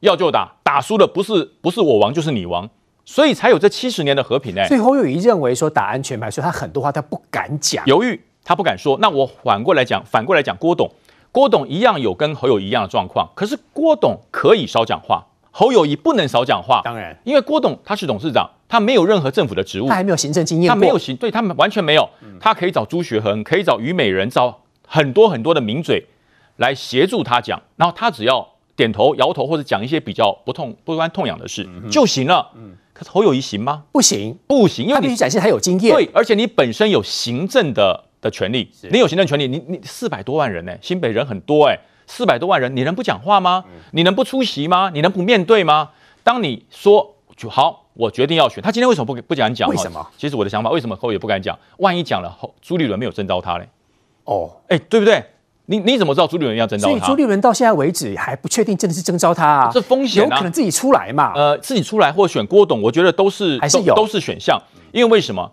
[0.00, 2.68] 要就打，打输了不是不是我亡就是你亡，
[3.04, 4.64] 所以才有这七十年的和平呢。
[4.66, 8.96] 所以侯友谊认为说打安全牌，所以他很多话他不敢讲，犹豫他不敢说。
[9.00, 10.90] 那我反过来讲，反过来讲郭董，
[11.32, 16.80] 郭董一样有跟侯友谊一样的状况，可是郭董可以少讲话，侯友谊不能少讲话。
[16.84, 22.08] 当然，因为郭董他是董事长，他没有任何政府的职务，他还没有行政经验，他没有行，对他们完全没有。
[22.40, 26.06] 他可以找朱学恒，可以找虞美人，找很多很多的名嘴。
[26.58, 32.48] 来协助他讲，然后他只要点头、摇头或者讲一些比较不痛、不关痛痒的事就行了。
[32.54, 33.82] 嗯，可是侯友谊行吗？
[33.90, 35.94] 不行，不行，因为你展现他有经验。
[35.94, 43.64] 对，而且你本身有行政的的权利，你有行政权利，你你四百多万人呢，新北人很多哎，四百多万人，你能不讲话吗？
[43.92, 44.90] 你能不出席吗？
[44.92, 45.90] 你能不面对吗？
[46.22, 49.68] 当你说就好，我决定要选，他今天为什么不不敢讲？
[49.70, 50.06] 为什么？
[50.16, 51.58] 其实我的想法，为什么侯友宜不敢讲？
[51.78, 53.68] 万一讲了，后朱立伦没有征召他嘞？
[54.24, 55.24] 哦，哎，对不对？
[55.70, 56.90] 你你怎么知道朱立伦要征召他？
[56.90, 59.70] 所以朱立伦到现在为止还不确定真的是征召他啊？
[59.70, 61.34] 这风险、啊、有可能自己出来嘛？
[61.34, 64.58] 呃，自己出来或选郭董，我觉得都是还是有都，都是选项。
[64.92, 65.52] 因为为什么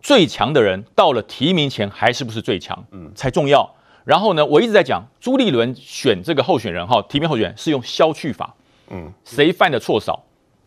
[0.00, 2.82] 最强的人到了提名前还是不是最强？
[2.92, 3.70] 嗯，才重要。
[4.04, 8.54] 然后呢，我一直在讲朱立伦选这个候选人哈，提名候选人是用消去法。
[8.90, 10.24] 嗯，谁犯的错少？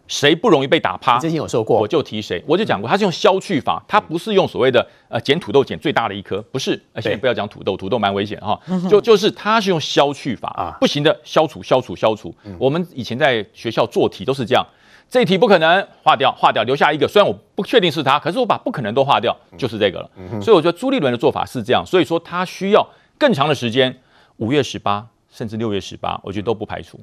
[0.08, 1.18] 谁不容易被打趴？
[1.20, 12.34] 之前有说过，我就提谁，我就讲过，他是用消去法，他不是用所谓的呃捡土豆捡最大的一颗，不是，而且不要讲土豆，土豆蛮危险哈，就就是他是用消去法啊，不行的消除消除消除。
[12.60, 14.66] 我们以前在学校做题都是这样，
[15.10, 20.10] 这一题不可能划掉划掉，留下一个，虽然我不确定是他，可是我把不可能都划掉，就是这个了。
[20.42, 22.88] 所以我觉得朱立伦的做法是这样，所以说他需要
[23.18, 23.98] 更长的时间，
[24.38, 25.08] 五月十八。
[25.32, 26.98] 甚至六月十八，我觉得都不排除。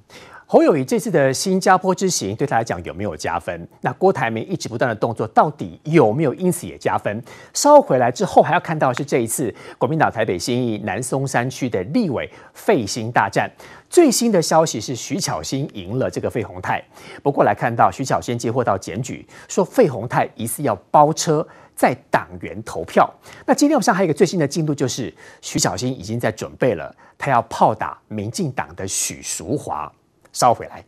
[0.53, 3.67] 侯友宜这次的新加坡之行对他来讲有没有加分？
[3.81, 7.25] 那郭台铭一直不断的动作到底有没有因此也加分？
[7.55, 13.51] 稍后回来之后还要看到是这一次国民党台北新义南松山区的立委费兴大战。
[13.89, 16.85] 最新的消息是徐巧芯赢了这个费鸿泰，
[17.23, 23.11] 不过来看到徐巧芯接获到检举，说费鸿泰疑似要包车在党员投票。
[23.47, 29.91] 那今天晚上还有一个最新的进度，就是徐巧芯已经在准备了，他要炮打民进党的许淑华。
[30.33, 30.85] 稍回来。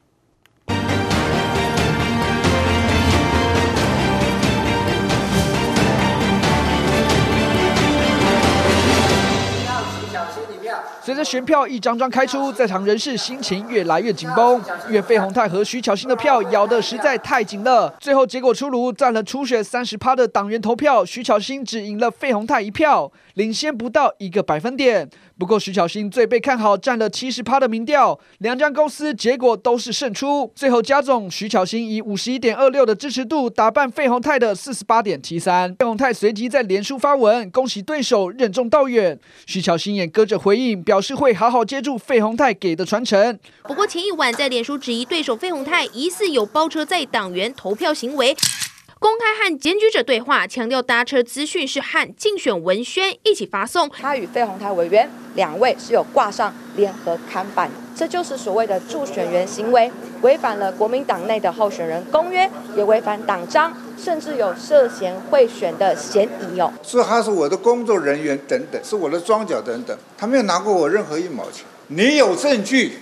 [11.02, 17.94] 随着选票一张张开出，在场人士心情越来越紧绷，因为费鸿泰和徐巧芯的票咬得实在太紧了。
[18.00, 25.11] 最后结果出炉，占了初选三十趴的党员投票，徐巧芯只赢了费鸿泰一票，领先不到一个百分点。
[25.38, 30.53] 不过徐巧芯最被看好，占了七十趴的民调，两家公司结果都是胜出。
[30.57, 35.73] 最后加总，徐巧芯以五十一点二六的支持度打败费鸿泰的四十八点七三。
[35.77, 39.16] 费鸿泰随即在脸书发文恭喜对手任重道远，
[39.47, 41.01] 徐巧芯也搁着回应表。
[41.05, 43.38] 示会好好接住费鸿泰给的传承。
[43.64, 48.35] 不过前一晚在脸书质疑对手费鸿泰疑似有包车在党员投票行为，
[49.05, 53.87] 公开和检举者对话，强调搭车资讯是和竞选文宣一起发送。
[53.90, 63.77] 他与费鸿泰委员两位是有挂上联合看板，这就是所谓的助选员行为，违反了国民党内的候选人公约，也违反党章。
[63.99, 71.67] 甚至有涉嫌贿选的嫌疑哦，说他是我的工作人员等等，是我的庄脚等等，他没有拿过我任何一毛钱。
[71.88, 73.01] 你有证据，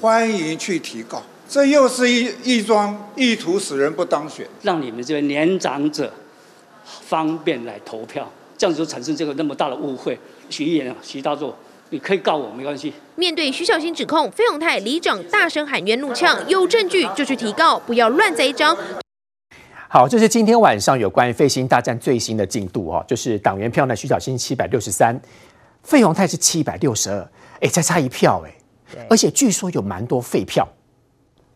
[0.00, 1.24] 欢迎去提告。
[1.48, 6.12] 这又是一一桩意图使人不当选，让你们这位年长者
[6.82, 10.18] 方便来投票，这样就产生这个那么大的误会。
[10.48, 11.56] 徐议员啊，徐大作，
[11.90, 12.92] 你可以告我没关系。
[13.16, 18.76] 面对徐小新指控，费永泰里长大声喊冤怒呛，有证据就去提告，不要乱栽赃。
[19.88, 25.20] 好，这是今天晚上有关于费兴大战最新的进度哦，就是党员票呢，徐小新七百六十三，
[25.82, 30.66] 费永泰是七百六十二，哎，才差一票哎，而且据说有蛮多废票，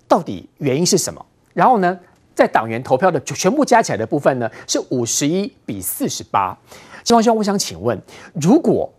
[0.09, 1.25] 到底原因是什么？
[1.53, 1.99] 然后呢，
[2.35, 6.57] 在党员投票的全部加起来的部分呢，是五十一比四十八。
[7.03, 8.01] 金光兄，我想请问，
[8.35, 8.93] 如果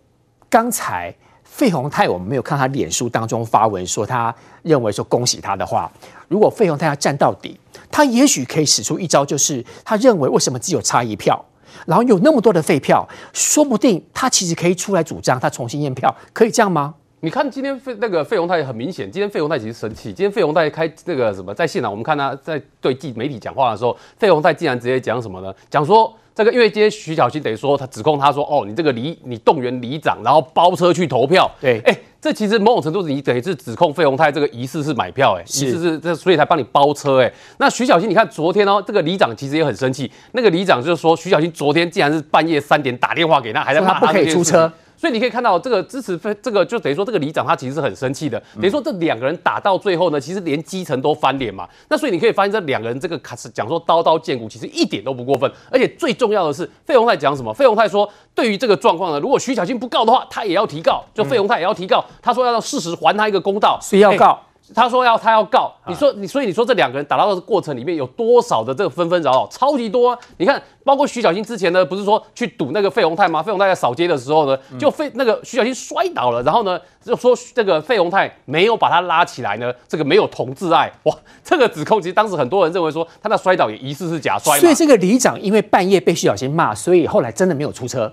[0.48, 5.90] 刚才费鸿泰我们没有看他脸书当中发文说他认为说恭喜他的话，
[6.28, 7.58] 如果费鸿泰要战到底？
[7.90, 11.44] 他也许可以使出一招，就是他认为为什么只有差一票，
[11.86, 16.94] 然后有那么多的废票，说不定他其实可以出来主张，他重新验票，可以这样吗？
[17.20, 20.12] 你看今天费那个费宏泰很明显，今天费宏泰其实生气。
[20.12, 25.52] 今天费宏泰开那个什么在现场，我们看他在对记媒体讲话的时候，费宏泰竟然直接讲什么呢？
[25.70, 26.12] 讲说。
[26.38, 44.72] 这个因为今天徐小新等于说他指控他说哦，你这个里你动员里长，然后包车去投票，对，哎，这其实某种程度是你等于是指控费宏泰这个疑似是买票，哎，疑似是这所以才帮你包车，哎，那徐小新你看昨天哦，这个里长其实也很生气，那个里长就是说徐小新昨天竟然是半夜三点打电话给他，还在骂他不可以出车。
[44.98, 51.68] 所以你可以看到这个支持这个就等于说这个里长他其实是很生气的，等于说这两个人打到最后呢，其实连基层都翻脸嘛。
[51.88, 55.50] 那所以你可以发现这两个人这个卡是讲说刀刀见骨，其实一点都不过分。
[55.70, 57.54] 而且最重要的是费鸿泰讲什么？
[57.54, 62.04] 费鸿泰说对于这个状况呢，如果徐小清不告的话，他也要提告，就费鸿泰也要提告。
[62.20, 64.40] 他说要让事实还他一个公道，谁要告？
[64.74, 70.18] 他说要他要告，你说你所以你说这两个人打到的过程里面有多少的这个纷纷扰扰，超级多啊！
[70.36, 73.42] 你看，包括徐小新之前呢，不是说去堵那个费鸿泰吗？
[73.42, 81.14] 费鸿泰在扫街的时候呢，就费那个徐小新摔倒了，然后呢就说这个费鸿泰没有把他拉起来呢，这个没有同志爱哇！
[81.42, 88.12] 这个指控其实当时很多人认为说他那摔倒也疑似是假摔，所以这个里长因为半夜被徐小新骂，所以后来真的没有出车。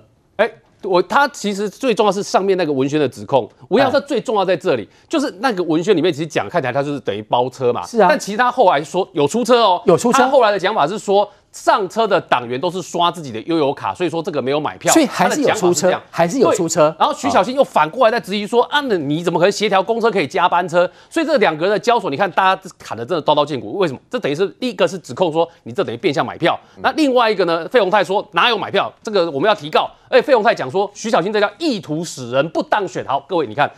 [0.85, 0.89] 哎。
[0.89, 11.29] 我他其实最重要是上面那个文宣的指控，吴耀这最重要在这里，就是那个文宣里面其实讲看起来他就是等于包车嘛，是啊，但其实他后来说有出车哦，有出车，他后来的讲法是说。
[11.55, 16.93] 上车的党员都是刷自己的悠游卡，所以说这个没有买票，所以还是有出车，还是有出车。
[16.99, 20.89] 然后徐小新又反过来在质疑说，啊，那你怎么可能协调公车可以加班车？
[21.09, 23.77] 所以这两个人的交手，你看大家砍的真的刀刀见骨。
[23.77, 23.99] 为什么？
[24.09, 28.91] 这等于是第一个是指控说你这等于变相买票，那另外一个呢，费鸿泰说哪有买票？
[29.01, 29.89] 这个我们要提告。
[30.07, 33.03] 而且费鸿泰讲说徐小新这叫意图使人不当选。
[33.05, 33.71] 好，各位你看。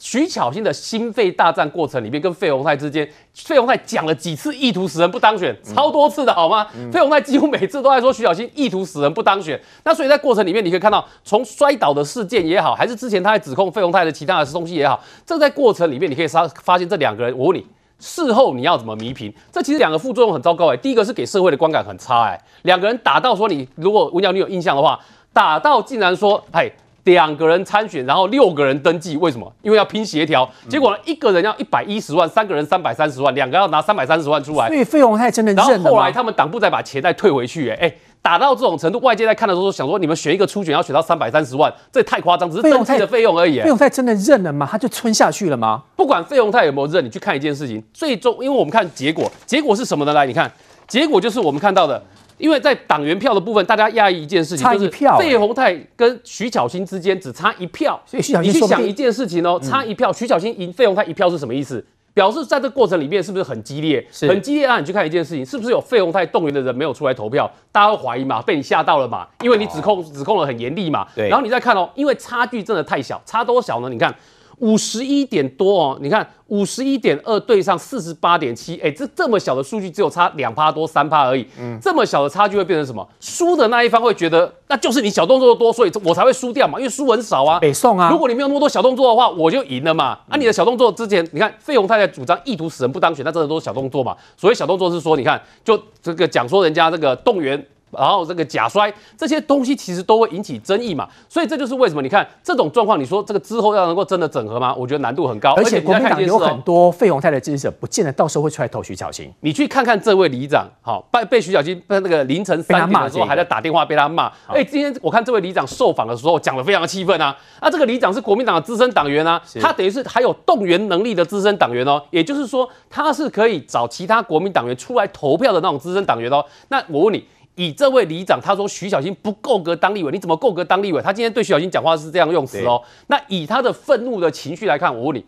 [0.00, 6.66] 徐巧芯的心肺大战过程里面，跟费鸿泰之间，费鸿泰讲了几次意图使人不当选，超多次的好吗？
[6.90, 9.60] 费鸿泰几乎每次都在说徐巧芯意图使人不当选。
[9.84, 17.66] 那所以在过程里面，你可以看到，从摔倒的事件也好，还是之前他在指控费鸿泰的其他的东西也好，这在过程里面，你可以发发现这两个人，我问你，
[17.98, 19.30] 事后你要怎么弥平？
[19.52, 20.76] 这其实两个副作用很糟糕哎、欸。
[20.78, 24.98] 第一个是给社会的观感很差哎、欸，两个人打到说你，如果文瑶你有印象的话，
[25.34, 26.72] 打到竟然说哎。
[27.10, 29.52] 两个人参选，然后六个人登记，为什么？
[29.62, 30.48] 因为要拼协调。
[30.68, 34.68] 结果呢，一个人要一百一十万，三个人三百三十万，两个要拿三百三十万出来。
[34.68, 35.72] 所以费鸿泰真的认了。
[35.72, 43.60] 然后后来他们党部再把钱再退回去，哎哎，打到这种程度，外界在看的时候想说，你们选一个初选要选到三百三十万，这也太夸张，只是登记的费用而已。
[43.60, 44.68] 费用泰真的认了吗？
[44.70, 45.82] 他就吞下去了吗？
[45.96, 50.12] 不管费用泰有没有认，你去看一件事情，最终因为我们看结果，结果是什么呢？
[50.12, 50.50] 来，你看，
[50.86, 52.02] 结果就是我们看到的。
[52.40, 58.00] 因为在党员票的部分，大家讶异一件事情，就是费鸿泰跟徐巧芯之间只差一票。
[58.06, 61.84] 所以徐巧芯，你去想一件事情哦，差一票，徐巧芯赢费鸿泰一票是什么意思？
[62.12, 64.04] 表示在这个过程里面是不是很激烈？
[64.28, 64.80] 很激烈啊！
[64.80, 67.48] 你去看一件事情，是不是有费鸿泰动员的人没有出来投票？
[67.70, 68.42] 大家会怀疑嘛？
[68.42, 69.26] 被你吓到了嘛？
[69.42, 71.06] 因为你指控指控的很严厉嘛。
[71.14, 71.28] 对。
[71.28, 73.88] 然后你再看哦，因为差距真的太小，差多少呢？
[73.88, 74.12] 你看。
[74.60, 83.06] 五十一点多哦，你看五十一点二对上四十八点七，哎，这这么小的数据只有差两趴多三趴而已，嗯，这么小的差距会变成什么？
[83.20, 87.58] 输的那一方会觉得那就是你小动作多，所以我才会输掉嘛，因为输很少啊。
[87.60, 90.18] 北宋啊，如果你没有那么多小动作的话，我就赢了嘛。
[90.28, 94.16] 嗯、啊，你的小动作之前，你看费鸿泰在主张意图使人不当选，那真的都是小动作嘛。
[94.36, 97.66] 所谓小动作是说，你看就这个讲说人家这个动员。
[97.90, 104.74] 然后这个假摔这些东西其实都会引起争议嘛，所以这就是为什么你看这种状况，你说这个之后要能够真的整合吗？
[104.74, 105.54] 我觉得难度很高。
[105.54, 109.32] 而且国民党有很多费鸿泰的支持者，不见得到时候会出来投徐巧芯。
[109.40, 114.30] 你去看看这位里长，好被被徐巧芯被那个凌晨三点的时候还在打电话被他骂。
[114.46, 117.36] 哎，今天我看这位里长受访的时候讲的非常的气愤啊。
[117.58, 126.44] 啊，这个里长是国民党的资深党员啊，他等于是还有动员能力的资深党员哦，也就是说他是可以找其他国民党员出来投票的那种资深党员哦。
[126.68, 127.24] 那我问你。
[127.56, 131.02] 以这位里长他说徐小新不够格当立委，你怎么够格当立委？
[131.02, 132.82] 他今天对徐小新讲话是这样用词哦。
[133.08, 135.24] 那以他的愤怒的情绪来看，我问你，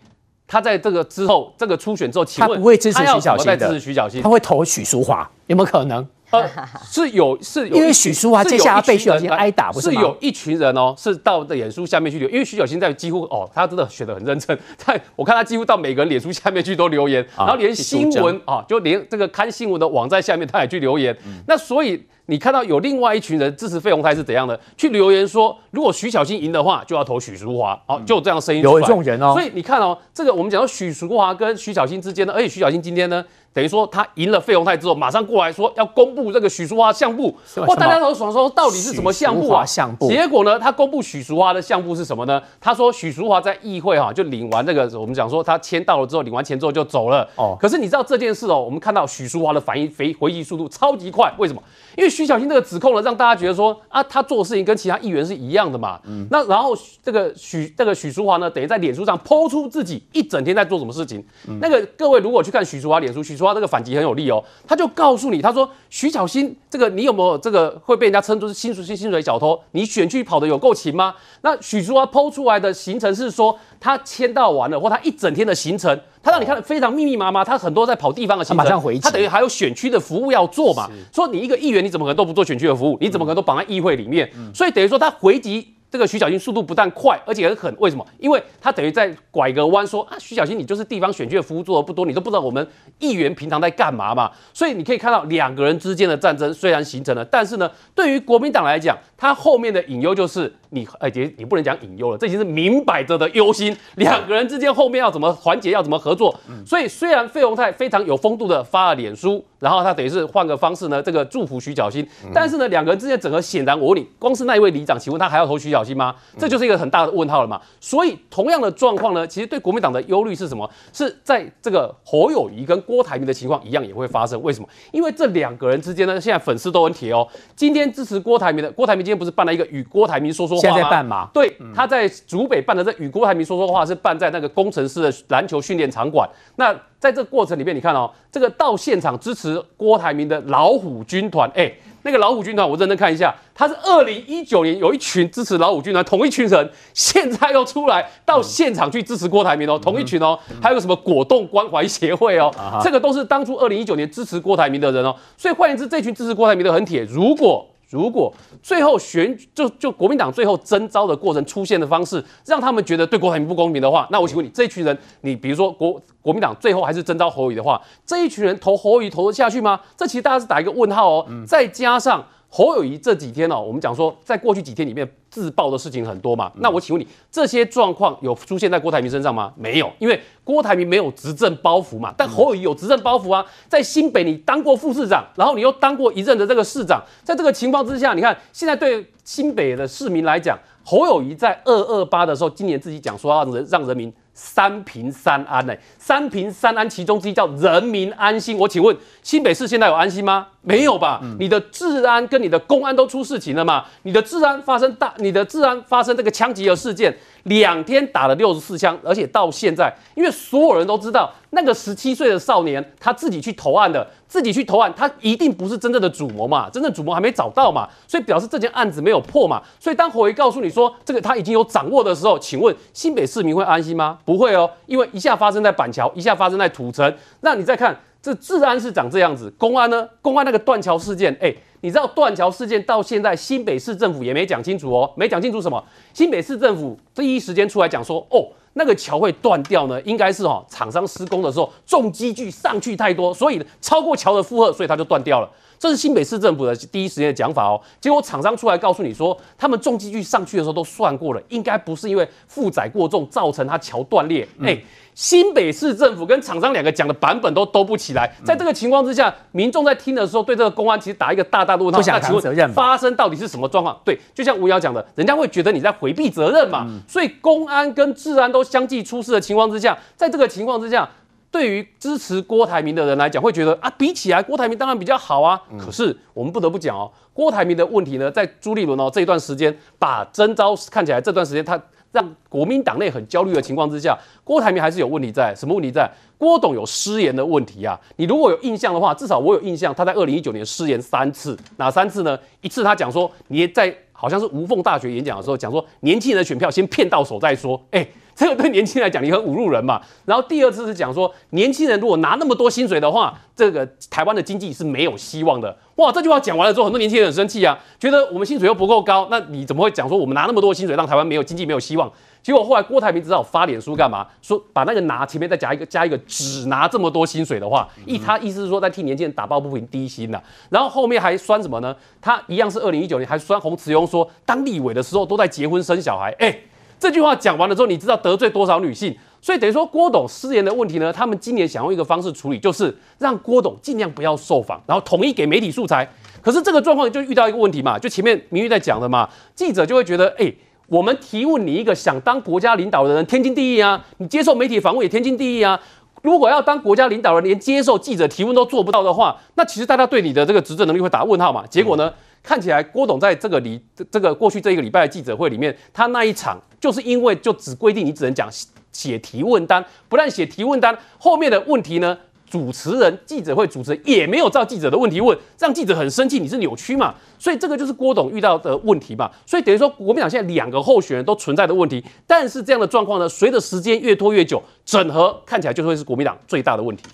[0.46, 3.56] 他在这个之后这个初选之后，请问他不会支持徐小新的？
[3.56, 6.06] 支持徐小新，他会投许淑华，有没有可能？
[6.32, 6.50] 呃，
[6.90, 21.16] 是有是有，因为许淑华接下来被许小新挨打，不是是有一群人哦，是到的脸书下面去留，因为许小新在几乎哦，他真的选的很认真， 在我看他几乎到每个人脸书下面去都留言，然后连新闻啊，就连这个看新闻的网站下面他也去留言，
[21.46, 22.02] 那所以。
[22.32, 24.58] 你看到有另外一群人支持费鸿泰是怎样的？
[24.74, 27.78] 去留言说，如果徐小新赢的话，就要投许淑华。
[27.86, 28.72] 好，就有这样声音出来。
[28.72, 29.34] 有这种人哦。
[29.34, 33.22] 所以你看哦，这个我们讲到许淑华跟徐小新之间呢，而且徐巧芯今天呢，
[33.52, 37.36] 等于说他赢了费鸿泰之后，马上过来说要公布这个许淑华相簿。
[37.66, 39.62] 哇，大家都想说到底是什么相簿啊？
[39.66, 40.08] 相簿。
[40.08, 42.40] 结果呢，他公布许淑华的相簿是什么呢？
[42.58, 47.28] 他说许淑华在议会哈就领完这个，我们讲说他签到了之后，领完钱之后就走了。
[47.36, 47.54] 哦。
[47.60, 51.62] 可是你知道这件事哦，我们看到许淑华的反应回回忆速度超级快，为什么？
[51.96, 56.00] 因为徐小新这个指控呢，让大家觉得说啊，他做的事情跟其他议员是一样的嘛。
[56.04, 56.26] 嗯。
[56.30, 61.22] 那然后这个许这个许淑华呢，等于在脸书上抛出自己一整天在做什么事情。
[61.48, 61.58] 嗯。
[61.60, 64.42] 那个各位如果去看许淑华脸书，许淑华这个反击很有力哦。
[64.66, 69.60] 他就告诉你，他说徐小新这个你有没有这个会被人家称作是薪水薪水小偷？
[69.72, 71.14] 你选区跑的有够勤吗？
[71.42, 75.98] 那许淑华抛出来的行程是说他签到完了，或他一整天的行程。
[76.22, 80.88] 他让你看的非常密密麻麻，他很多在跑地方的行程，他马上回击，他等于还有选区的服务要做嘛。
[81.12, 82.96] 说你一个议员，你怎么可能都不做选区的服务？
[83.00, 84.30] 你怎么可能都绑在议会里面？
[84.36, 85.74] 嗯、所以等于说他回击。
[85.92, 87.76] 这个徐巧芯速度不但快，而且很狠。
[87.78, 88.06] 为什么？
[88.18, 92.66] 因为他等于在拐个弯说啊，徐小新你就是地方选区的服务做的不多，你都不知道我们
[92.98, 94.32] 议员平常在干嘛嘛。
[94.54, 103.76] 所以你可以看到两个人之间的战争虽然形成了，但是呢，对于国民党来讲，他后面的隐忧就是你，哎，你你不能讲隐忧了，这已经是明摆着的忧心。
[103.96, 106.34] 两个人之间后面要怎么团结，要怎么合作？
[106.66, 115.92] 所以虽然费鸿泰非常有风度的发了脸书，然后他等于是换个方式呢，这个祝福徐巧芯，但是呢，两个人之间整合显然，我问你，光是那一位里长，请问他还要投徐小新？
[115.96, 116.14] 吗？
[116.38, 117.60] 这就是一个很大的问号了嘛。
[117.78, 120.68] 所以同样的状况呢，其实对国民党的忧虑是什么？
[120.90, 124.40] 是在这个侯友谊跟郭台铭的情况一样也会发生。
[124.42, 124.66] 为什么？
[124.90, 127.28] 因为这两个人之间呢，现在粉丝都很铁哦。
[127.54, 130.74] 今天支持郭台铭的郭台铭今天不是办了一个与郭台铭说说话？
[130.76, 131.28] 现在办嘛？
[131.32, 136.28] 对，他在竹北办的这与郭台铭说说话是办在那个工程师的篮球训练场馆。
[136.56, 141.72] 那在这个过程里面，你看哦，这个到现场支持郭台铭的老虎军团，哎。
[142.04, 152.52] 那个老虎军团，我认真看一下，他是二零一九年有一群支持老虎军团同一群人，现在又出来到现场去支持郭台铭哦，同一群哦，还有什么果冻关怀协会哦，
[152.82, 157.64] 这个都是当初二零一九年支持郭台铭的人哦，所以换言之，这群支持郭台铭的很铁，如果。
[157.92, 158.32] 如果
[158.62, 169.78] 最后选就就国民党最后征召的过程出现的方式，让他们觉得对国台铭不公平的话，那我请问你，这一群人，你比如说国国民党最后还是征召侯友的话，这一群人投侯友投得下去吗？
[169.94, 171.26] 这其实大家是打一个问号哦。
[171.46, 172.24] 再加上
[172.54, 176.52] 侯友谊这几天哦，我们讲说，在过去几天里面自爆的事情很多嘛。
[176.56, 179.50] 那我请问你，这些状况有出现在郭台铭身上吗？
[179.56, 182.12] 没有，因为郭台铭没有执政包袱嘛。
[182.14, 194.12] 但侯友谊有执政包袱啊，在新北你当过副市长，然后你又当过一任的这个市长，在这个情况之下，你看现在对新北的市民来讲，侯友谊在二二八的时候，今年自己讲说要让人让人民。
[194.34, 195.80] 三平三安呢、欸？
[195.98, 198.56] 三平三安，其中之一叫人民安心。
[198.58, 200.46] 我请问新北市现在有安心吗？
[200.62, 201.20] 没有吧？
[201.22, 203.84] 嗯、你的治安跟你的公安都出事情了嘛？
[204.02, 207.14] 你的治安发生大，你的治安发生这个枪击的事件，
[207.44, 219.60] 两天打了六十四枪，而且到现在，因为所有人都知道那个十七岁的少年他自己去投案的，自己去投案，他一定不是真正的主谋嘛，真正主谋还没找到嘛，所以表示这件案子没有破嘛。
[219.80, 224.18] 所以当侯爷告诉你说这个他已经有掌握的时候，请问新北市民会安心吗？
[224.24, 230.08] 不会哦，因为一下发生在板桥，一下发生在土城，那你再看这治安是长这样子，公安呢？
[230.20, 231.52] 公安那个断桥事件，哎。
[231.82, 235.84] 你知道断桥事件到现在，新北市政府也没讲清楚哦，没讲清楚什么？
[236.14, 245.50] 新北市政府第一时间出来讲说，哦，那个桥会断掉呢，应该是哦，厂商施工的时候重机具上去太多，所以超过桥的负荷，所以它就断掉了。
[245.76, 247.80] 这是新北市政府的第一时间的讲法哦。
[248.00, 254.44] 结果厂商出来告诉你说，他们重机具上去的时候都算过了，应该不是因为负载过重造成它桥断裂。
[254.60, 254.82] 哎、嗯。
[255.22, 261.98] 新北市政府跟厂商两个讲的版本都都不起来，在这个情况之下，民众在听的时候，对这个公安其实打一个大大的问号。
[262.00, 262.68] 不想承担责任。
[262.72, 263.96] 发生到底是什么状况？
[264.04, 266.84] 对，就像吴瑶讲的，人家会觉得你在回避责任嘛。
[267.06, 271.08] 所以公安跟治安都相继出事的情况之下，在这个情况之下，
[271.52, 275.62] 对于支持郭台铭的人来讲，会觉得啊，比起来郭台铭当然比较好啊。
[275.78, 281.80] 可是我们不得不讲哦，郭台铭的问题呢，在朱立伦哦这一段时间，把征召看起来这段时间他。
[282.12, 285.54] 让国民党内很焦虑的情况之下，郭台铭还是有问题在。
[285.56, 286.10] 什么问题在？
[286.38, 287.98] 郭董有失言的问题啊！
[288.16, 291.56] 你如果有印象的话，至少我有印象，他在二零一九年失言三次。
[291.76, 292.38] 哪三次呢？
[292.60, 297.78] 一次他讲说，你在好像是无缝大学演讲的时候讲说，年轻人的选票先骗到手再说。
[297.90, 298.06] 哎。
[298.34, 300.00] 这个对年轻人来讲，你很侮辱人嘛。
[300.24, 305.76] 然后第二次是讲说，年轻人如果拿那么多薪水的话，这个台湾的经济是没有希望的。
[305.96, 312.10] 哇，这句话讲完了之后，很多年轻人很生气啊，觉得我们薪水又不够高，那你怎么会讲说我们拿那么多薪水让台湾没有经济没有希望？
[312.42, 314.26] 结果后来郭台铭只好发脸书干嘛？
[314.42, 320.44] 说把那个拿前面再加一个加一个只拿这么多薪水的话，意他意思是说在替年轻人打抱不平低薪呐、啊。
[320.70, 321.94] 然后后面还酸什么呢？
[322.20, 326.58] 他一样是二零一九年还酸洪慈庸说，当立委的时候都在结婚生小孩，哎。
[326.98, 329.12] 这句话讲完了之后，你知道得罪多少女性？
[329.40, 336.08] 所以等于说郭董失言的问题呢，他们今年想用一个方式处理，就是让郭董尽量不要受访，然后统一给媒体素材。
[336.40, 340.54] 可是这个状况就遇到一个问题嘛，就前面明玉在讲的嘛，记者就会觉得，哎，
[340.86, 345.80] 我们提问你一个想当国家领导的人，天经地义啊，你接受媒体访问也天经地义啊。
[346.22, 351.64] 如果要当国家领导人，连接受记者提问都做不到的话，那其实大家对你的这个执政能力会打问号嘛。
[351.66, 352.08] 结果呢？
[352.08, 358.48] 嗯看起来郭董在这个礼这这个过去这一个礼拜的记者会里面，他那一场就是因为就只规定你只能讲
[358.90, 362.18] 写提问单，不但写提问单，后面的问题呢，
[362.52, 367.14] 主持人记者会主持人也没有照记者的问题问，让记者很生气，你是扭曲嘛？
[367.38, 369.32] 所以这个就是郭董遇到的问题吧。
[369.46, 377.04] 所以等于说国民党现在两个候选人都存在的问题，但是这样的状况呢，随着时间越拖越久，整合看起来就会是国民党最大的问题。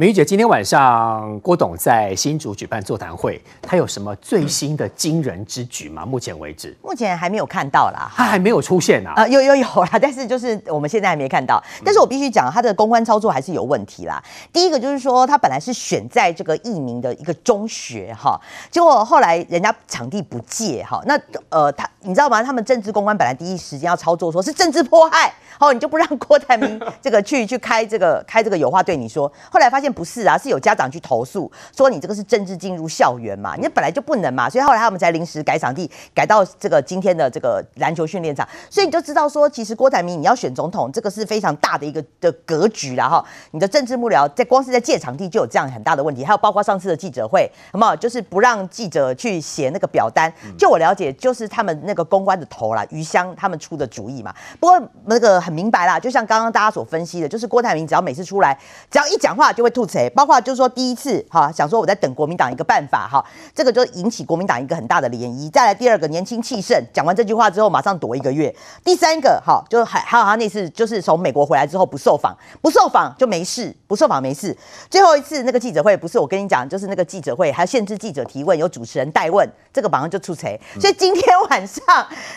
[0.00, 6.06] 明玉姐，今天晚上郭董在新竹举办座谈会，他有什么最新的惊人之举吗？
[6.06, 9.12] 目前为止，目前还没有看到啦，他还没有出现啊。
[9.16, 11.62] 呃，有有有啦，但是就是我们现在还没看到。
[11.84, 14.24] 但是我必须讲，他的公关操作还是有问题啦。
[14.50, 18.40] 第一个就是说，他本来是选在这个义民的一个中学哈，
[18.70, 21.20] 结果后来人家场地不借哈，那
[21.50, 22.42] 呃，他你知道吗？
[22.42, 25.30] 他们政治公关本来第一时间要操作说是政治迫害，
[25.60, 29.90] 好，你就不让郭台铭 这个去去开这个开这个有话对你说，后来发现。
[29.90, 43.22] 不是啊，是有家长去投诉说你这个是政治进入校园嘛，你本来就不能嘛，所以后来他们才临时改场地，改到这个今天的这个篮球训练场，所以你就知道说，其实郭台铭你要选总统，这个是非常大的一个的格局啦哈。
[43.50, 47.94] 你的政治幕僚在光是在借场地就有这样很大的问题，还有包括上次的记者会，好不好？
[47.96, 54.32] 就是不让记者去写那个表单，就我了解，就是他们那个公关的头啦，余香他们出的主意嘛。
[54.60, 58.58] 不过那个明白啦，就像刚刚大家所分析的，就是郭台铭只要每次出来，
[58.90, 59.84] 只要一讲话就会吐。
[59.84, 59.90] 槽？
[60.14, 65.50] 包括就是说，第一次哈，想说我在等国民党一个办法哈，这个就引起国民党一个很大的涟漪。
[65.50, 68.54] 再来第二个，年轻气盛，讲完这句话之后马上躲一个月。
[68.84, 74.56] 第三个哈，就还还有他那次就是从美国回来之后不受访，不受访就没事，不受访没事。
[74.88, 80.48] 最后一次那个记者会不是我跟你讲，就是那个记者会还限制记者提问，有主持人代问，这个马上就出错。
[80.78, 81.82] 所以今天晚上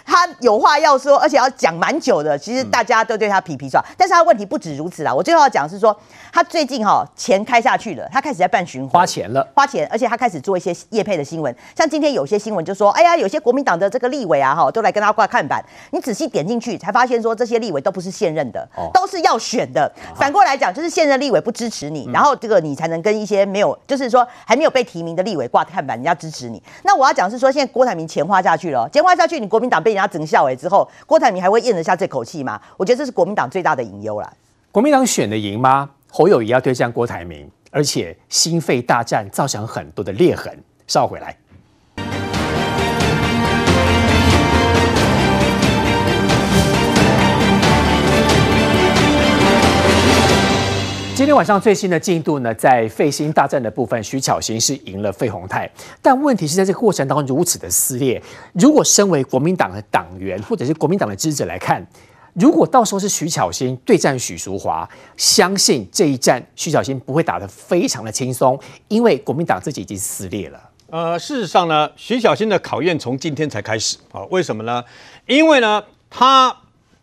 [0.04, 2.36] 他有话要说，而且要讲蛮久的。
[2.40, 5.14] 其实大家都对他皮皮剉，但是他问题不止如此啦。
[5.14, 5.96] 我最后要讲是说，
[6.32, 7.34] 他最近哈前。
[7.34, 15.66] 钱开下去了，他开始在办巡回，花钱了，花钱，而且他开始做一些业配的新闻，像今天有些新闻就说，哎呀，有些国民党的这个立委啊，哈，都来跟他挂看板。
[15.90, 19.92] 你仔细点进去，才发现说这些立委都不是现任的，哦、都是要选的。
[20.16, 26.64] 反过来讲，就是现任立委不支持你，嗯、然后这个你才能跟一些没有，就是说还没有被提名的立委挂看板，人家支持你。
[26.84, 32.60] 那我要讲是说，现在郭台铭钱花下去了，钱花下去，你国民党被人家整笑哎之后，郭台铭还会咽得下这口气吗？
[32.78, 34.34] 我觉得这是国民党最大的隐忧了。
[34.72, 35.90] 国民党选的赢吗？
[36.10, 40.58] 侯友谊要对战郭台铭，而且心肺大战造成很多的裂痕。
[40.88, 41.36] 稍回来。
[51.24, 55.72] 今天晚上最新的进度呢，在废心大战的部分，徐巧芯是赢了费鸿泰，
[56.02, 58.22] 但问题是在这个过程当中如此的撕裂。
[58.52, 61.82] 如果身为国民党的党员或者是国民党的支持者来看，
[62.34, 68.60] 如果到时候是徐巧芯对战许淑华，相信这一战徐巧芯不会打得非常的轻松，
[68.90, 70.60] 因为国民党自己已经撕裂了。
[70.90, 74.24] 呃，事实上呢，徐巧芯的考验从今天才开始啊？
[74.30, 74.84] 为什么呢？
[75.28, 76.54] 因为呢，他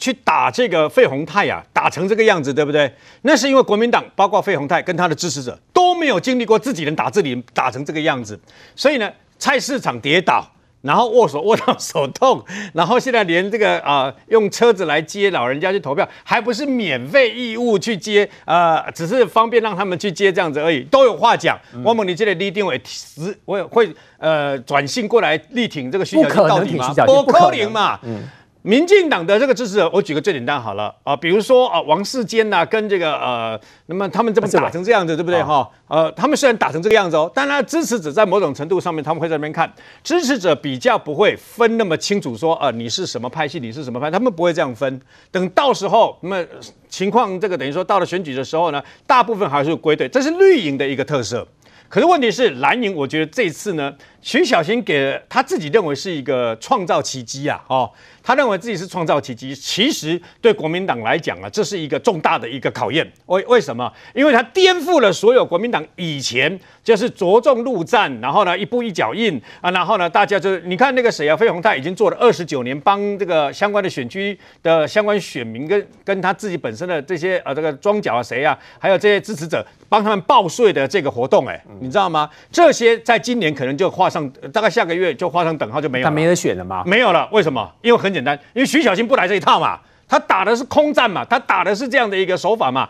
[0.01, 2.93] 去打这个费鸿泰呀，打成这个样子，对不对？
[3.23, 8.41] 那是因为国民党包括费鸿泰跟他的支持者都没有经历过自己人打自己人打成这个样子，
[8.75, 10.45] 所以呢，菜市场跌倒。
[10.83, 12.43] 然后握手握到手痛，
[12.73, 21.55] 然后现在连这个啊、呃、用车子来接老人家去投票，还不是免费义务去接，呃，只是方便让他们去接这样子而已，都有话讲。
[21.85, 26.95] 我问你，这里立定委实我也会呃转信过来力挺这个徐巧芯到底吗？
[27.05, 28.01] 不可能嘛。
[28.03, 28.23] 嗯
[28.63, 35.67] 民进党的这个支持者，我举个最简单好了啊，比如说啊，王世坚呐，跟这个呃，那么他们这么打成这样子，对不对哈？
[35.89, 39.73] 呃，他们虽然打成这个样子哦，但他支持者在某种程度上面，他们会在那边看，
[40.05, 45.01] 支持者比较不会分那么清楚，说呃，你是什么派系，你是什么派，他们不会这样分。
[45.31, 46.45] 等到时候那么
[46.89, 51.47] 情况这个等于说到了选举的时候呢，大部分还是归队，这是绿营的一个特色。
[51.89, 53.93] 可是问题是蓝营，我觉得这次呢，
[54.23, 57.91] 徐小新给他自己认为是一个创造奇迹啊，哦。
[58.23, 63.11] 他认为自己是创造奇迹，其实对国民党来讲啊，这是一个重大的一个考验。
[63.27, 63.91] 为为什么？
[64.15, 82.29] 因为他颠覆了所有国民党以前就是着重陆战，然后呢一步一脚印啊，然后呢大家就是你看那个谁啊，费鸿泰已经做了二十九年，帮这个相关的选区的相关选民跟跟他自己本身的这些呃这个庄脚啊谁啊，还有这些支持者帮他们报税的这个活动，哎，你知道吗？
[82.53, 86.11] 这些在今年可能就画上，大概下个月就画上等号就没有了。
[86.11, 86.83] 他没得选了吗？
[86.85, 87.73] 没有了，为什么？
[87.81, 88.11] 因为很。
[88.11, 92.89] 很简单，因为徐小新不来这一套嘛，他打的是空战嘛，他打的是这样的一个手法嘛。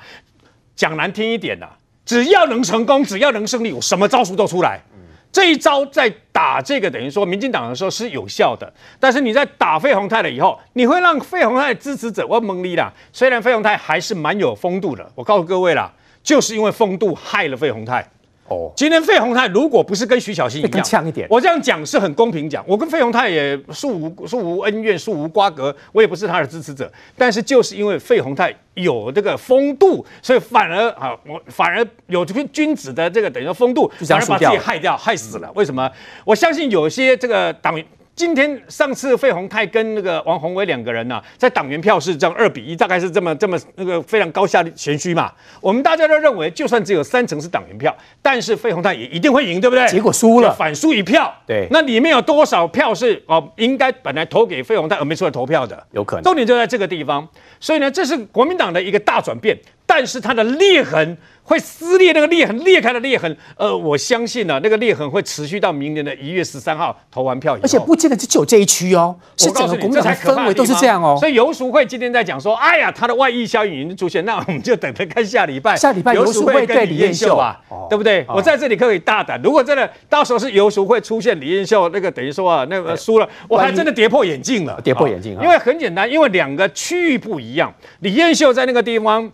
[0.74, 1.68] 讲难听一点的，
[2.06, 4.80] 只要能成功，只要能胜利，我什么招数都出来。
[5.30, 12.90] 这一招在打这个等于说民进党的时候是有效的，但是你在打费鸿泰了以后，你会让费鸿泰的支持者我蒙你啦。
[13.12, 15.92] 虽然费鸿泰还是蛮有风度的，我告诉各位啦，
[16.22, 18.10] 就是因为风度害了费鸿泰。
[18.50, 35.48] 哦，今天费鸿泰如果不是跟徐小新一样，呛一点，我这样讲是很公平讲，我跟费鸿泰也素无素无恩怨，素无瓜葛，我也不是他的支持者，但是就是因为费鸿泰有这个风度，所以反而啊，我反而有这个君子的这个等于说风度，反而把自己害掉，害死了。
[35.54, 35.88] 为什么？
[36.24, 37.86] 我相信有些这个党员。
[38.16, 45.32] 今天上次费鸿泰跟那个王宏威两个人呢、啊，在党员票是这样二比一，大概是这么这么那个非常高下悬殊嘛。
[45.60, 49.86] 我们大家都认为，就算只有三成是党员票，但是费鸿泰也一定会赢，对不对？
[49.88, 51.34] 结果输了，反输一票。
[51.46, 55.86] 对，那里面有多少票是哦，应该本来投给费鸿泰而没出来投票的？
[55.92, 56.22] 有可能。
[56.22, 57.26] 重点就在这个地方，
[57.58, 61.16] 所以呢，这是国民党的一个大转变，但是它的裂痕。
[61.50, 71.16] 会撕裂那个裂痕，裂开的裂痕，呃，我相信呢、啊，那个裂痕会持续到明年的一月十三号投完票以后，而且不见得只有这一区哦，是整个国民党的氛围都是这样哦。
[71.18, 78.24] 所以游淑慧今天在讲说，哎呀，他的外溢效应已经出现，那我们就等着看下礼拜，下礼拜游淑慧对李彦秀吧，对不对？
[78.28, 89.32] 我在这里可以大胆，如果真的到时候是游淑慧出现，李彦秀那个等于说啊，那个输了，我还真的跌破眼镜了，跌破眼镜啊，因为很简单，因为两个区域不一样，李彦秀在那个地方。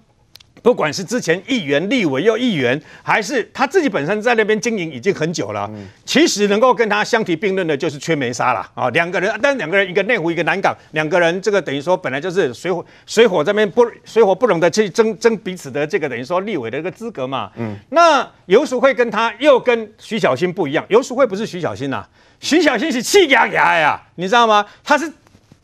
[0.63, 8.91] 不管是之前议员、立委又议员，还是他自己本身在那边经营已经很久了，嗯、其实能够跟他相提并论的，就是缺梅沙了啊。
[8.91, 17.51] 两个人，但是两个人，一个内湖，一个南港，两个人这个等于说本来就是水火水火这边不水火不容的去争争彼此的这个等于说立委的一个资格嘛。
[17.57, 22.05] 嗯，那游淑慧跟他又跟徐小新不一样，游淑慧不是徐小新呐，
[22.41, 24.67] 徐小新是气压压呀，你知道吗？
[24.83, 25.13] 他是。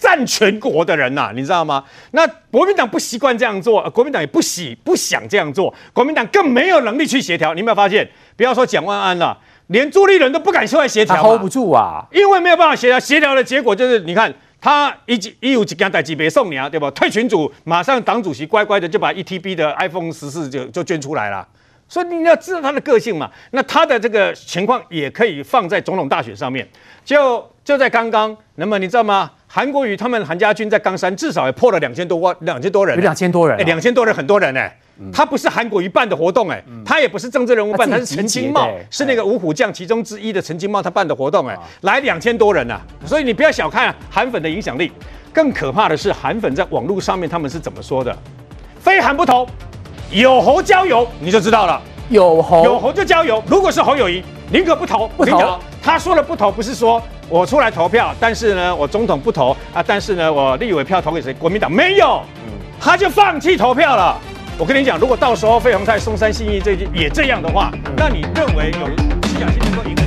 [0.03, 1.85] 占全国的人呐、啊，你知道吗？
[2.11, 7.55] 那国民党不习惯这样做，国民党也不喜不想这样做，国民党更没有能力去协调。
[7.55, 8.11] 你有没有发现？
[8.37, 9.39] 不要说蒋万安了，
[9.69, 12.05] 连朱立伦都不敢出来协调，hold 不住啊！
[12.11, 16.91] 因为没有办法协调，协调的结果就是，你看他一一有几件代志别送你啊，对吧？
[16.91, 21.47] 退群组，马上党主席乖乖的就把 ETB 的 iPhone 十四就就捐出来了。
[21.89, 23.31] 所以你要知道他的个性嘛。
[23.51, 26.67] 那他的这个情况也可以放在总统大选上面。
[27.05, 29.31] 就就在刚刚，那么你知道吗？
[29.55, 34.75] 韩国瑜他们韩家军在冈山至少也破了两千多万，两千多人，有两千多人，哎，两千多人很多人哎。
[35.13, 42.81] 他不是韩国瑜办的活动哎，他也不是政治人物办，他是陈金茂，是那个五虎将其中之一的陈金茂他办的活动哎，来两千多人呐。
[43.05, 44.91] 所以你不要小看韩粉的影响力。
[45.35, 48.17] 更可怕的是，韩粉在网络上面他们是怎么说的？
[48.81, 49.47] 非韩不投，
[50.11, 51.79] 有侯交友，你就知道了。
[52.09, 53.43] 有侯有侯就交友。
[53.47, 55.09] 如果是侯友谊，宁可不投。
[55.09, 55.59] 不投。
[55.83, 61.35] 他说了不投，不是说我出来投票，但是呢，我总统不投啊，但是呢，我立委票投给谁？
[61.35, 62.23] 国民党没有，
[62.81, 64.17] 他就放弃投票了。
[64.59, 68.87] 我跟你讲，如果到时候费鸿泰、松山信义这也这样的话，那你认为有
[69.29, 70.02] 虚假新能够赢？